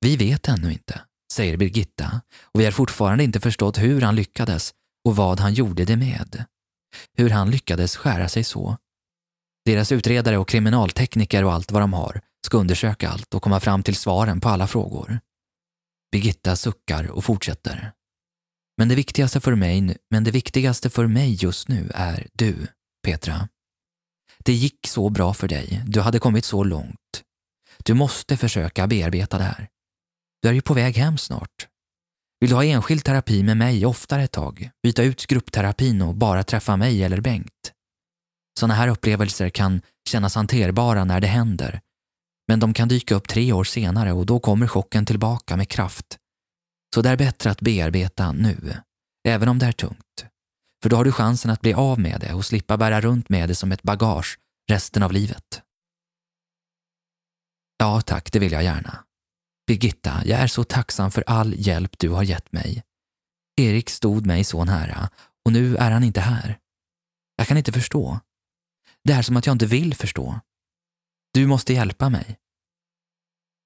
Vi 0.00 0.16
vet 0.16 0.48
ännu 0.48 0.72
inte, 0.72 1.00
säger 1.32 1.56
Birgitta 1.56 2.20
och 2.42 2.60
vi 2.60 2.64
har 2.64 2.72
fortfarande 2.72 3.24
inte 3.24 3.40
förstått 3.40 3.78
hur 3.78 4.00
han 4.00 4.16
lyckades 4.16 4.74
och 5.04 5.16
vad 5.16 5.40
han 5.40 5.54
gjorde 5.54 5.84
det 5.84 5.96
med. 5.96 6.44
Hur 7.16 7.30
han 7.30 7.50
lyckades 7.50 7.96
skära 7.96 8.28
sig 8.28 8.44
så. 8.44 8.76
Deras 9.64 9.92
utredare 9.92 10.38
och 10.38 10.48
kriminaltekniker 10.48 11.44
och 11.44 11.52
allt 11.52 11.72
vad 11.72 11.82
de 11.82 11.92
har 11.92 12.20
ska 12.46 12.58
undersöka 12.58 13.08
allt 13.08 13.34
och 13.34 13.42
komma 13.42 13.60
fram 13.60 13.82
till 13.82 13.96
svaren 13.96 14.40
på 14.40 14.48
alla 14.48 14.66
frågor. 14.66 15.20
Birgitta 16.12 16.56
suckar 16.56 17.10
och 17.10 17.24
fortsätter. 17.24 17.92
Men 18.78 18.88
det 18.88 18.94
viktigaste 18.94 19.40
för 19.40 19.54
mig, 19.54 19.96
men 20.10 20.24
det 20.24 20.30
viktigaste 20.30 20.90
för 20.90 21.06
mig 21.06 21.34
just 21.34 21.68
nu 21.68 21.90
är 21.94 22.26
du, 22.32 22.66
Petra. 23.04 23.48
Det 24.44 24.52
gick 24.52 24.86
så 24.86 25.10
bra 25.10 25.34
för 25.34 25.48
dig. 25.48 25.82
Du 25.86 26.00
hade 26.00 26.18
kommit 26.18 26.44
så 26.44 26.64
långt. 26.64 27.22
Du 27.84 27.94
måste 27.94 28.36
försöka 28.36 28.86
bearbeta 28.86 29.38
det 29.38 29.44
här. 29.44 29.68
Du 30.42 30.48
är 30.48 30.52
ju 30.52 30.62
på 30.62 30.74
väg 30.74 30.96
hem 30.96 31.18
snart. 31.18 31.68
Vill 32.40 32.50
du 32.50 32.56
ha 32.56 32.64
enskild 32.64 33.04
terapi 33.04 33.42
med 33.42 33.56
mig 33.56 33.86
oftare 33.86 34.22
ett 34.22 34.32
tag? 34.32 34.70
Byta 34.82 35.02
ut 35.02 35.26
gruppterapin 35.26 36.02
och 36.02 36.14
bara 36.14 36.44
träffa 36.44 36.76
mig 36.76 37.02
eller 37.02 37.20
Bengt? 37.20 37.73
Sådana 38.58 38.74
här 38.74 38.88
upplevelser 38.88 39.48
kan 39.48 39.80
kännas 40.08 40.34
hanterbara 40.34 41.04
när 41.04 41.20
det 41.20 41.26
händer, 41.26 41.80
men 42.48 42.60
de 42.60 42.74
kan 42.74 42.88
dyka 42.88 43.14
upp 43.14 43.28
tre 43.28 43.52
år 43.52 43.64
senare 43.64 44.12
och 44.12 44.26
då 44.26 44.40
kommer 44.40 44.66
chocken 44.66 45.06
tillbaka 45.06 45.56
med 45.56 45.68
kraft. 45.68 46.18
Så 46.94 47.02
det 47.02 47.10
är 47.10 47.16
bättre 47.16 47.50
att 47.50 47.60
bearbeta 47.60 48.32
nu, 48.32 48.76
även 49.28 49.48
om 49.48 49.58
det 49.58 49.66
är 49.66 49.72
tungt. 49.72 50.24
För 50.82 50.90
då 50.90 50.96
har 50.96 51.04
du 51.04 51.12
chansen 51.12 51.50
att 51.50 51.60
bli 51.60 51.74
av 51.74 52.00
med 52.00 52.20
det 52.20 52.34
och 52.34 52.44
slippa 52.44 52.76
bära 52.76 53.00
runt 53.00 53.28
med 53.28 53.48
det 53.48 53.54
som 53.54 53.72
ett 53.72 53.82
bagage 53.82 54.38
resten 54.70 55.02
av 55.02 55.12
livet. 55.12 55.62
Ja, 57.78 58.00
tack, 58.00 58.32
det 58.32 58.38
vill 58.38 58.52
jag 58.52 58.64
gärna. 58.64 59.04
Birgitta, 59.66 60.22
jag 60.24 60.40
är 60.40 60.46
så 60.46 60.64
tacksam 60.64 61.10
för 61.10 61.24
all 61.26 61.54
hjälp 61.56 61.98
du 61.98 62.08
har 62.08 62.22
gett 62.22 62.52
mig. 62.52 62.82
Erik 63.56 63.90
stod 63.90 64.26
mig 64.26 64.44
så 64.44 64.64
nära 64.64 65.10
och 65.44 65.52
nu 65.52 65.76
är 65.76 65.90
han 65.90 66.04
inte 66.04 66.20
här. 66.20 66.58
Jag 67.36 67.46
kan 67.46 67.56
inte 67.56 67.72
förstå. 67.72 68.20
Det 69.04 69.12
är 69.12 69.22
som 69.22 69.36
att 69.36 69.46
jag 69.46 69.54
inte 69.54 69.66
vill 69.66 69.94
förstå. 69.94 70.40
Du 71.32 71.46
måste 71.46 71.72
hjälpa 71.72 72.08
mig. 72.08 72.38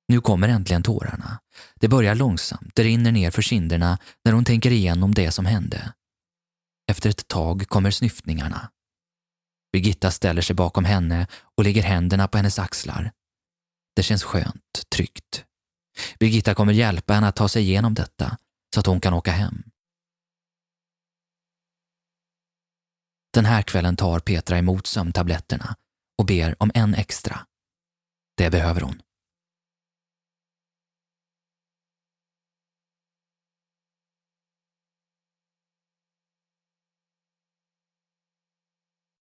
Nu 0.09 0.21
kommer 0.21 0.49
äntligen 0.49 0.83
tårarna. 0.83 1.41
Det 1.75 1.89
börjar 1.89 2.15
långsamt, 2.15 2.73
det 2.75 2.83
rinner 2.83 3.13
ner 3.13 3.31
för 3.31 3.43
kinderna 3.43 3.99
när 4.25 4.33
hon 4.33 4.45
tänker 4.45 4.71
igenom 4.71 5.15
det 5.15 5.31
som 5.31 5.47
hände. 5.47 5.93
Efter 6.91 7.11
ett 7.11 7.29
tag 7.29 7.69
kommer 7.69 7.91
snyftningarna. 7.91 8.71
Birgitta 9.73 10.11
ställer 10.11 10.43
sig 10.43 10.57
bakom 10.57 10.85
henne 10.85 11.27
och 11.57 11.65
lägger 11.65 11.83
händerna 11.83 12.29
på 12.29 12.39
hennes 12.39 12.59
axlar. 12.59 13.13
Det 13.97 14.03
känns 14.03 14.23
skönt, 14.23 14.91
tryggt. 14.95 15.45
Birgitta 16.19 16.55
kommer 16.55 16.73
hjälpa 16.73 17.15
henne 17.15 17.29
att 17.29 17.37
ta 17.37 17.49
sig 17.49 17.63
igenom 17.63 17.95
detta 17.95 18.39
så 18.75 18.81
att 18.81 18.87
hon 18.87 19.01
kan 19.01 19.15
åka 19.15 19.31
hem. 19.31 19.63
Den 23.39 23.45
här 23.45 23.63
kvällen 23.63 23.97
tar 23.97 24.19
Petra 24.21 24.59
emot 24.59 24.87
sömntabletterna 24.87 25.75
och 26.19 26.27
ber 26.27 26.63
om 26.63 26.71
en 26.75 26.95
extra. 26.95 27.41
Det 28.37 28.51
behöver 28.51 28.81
hon. 28.81 29.03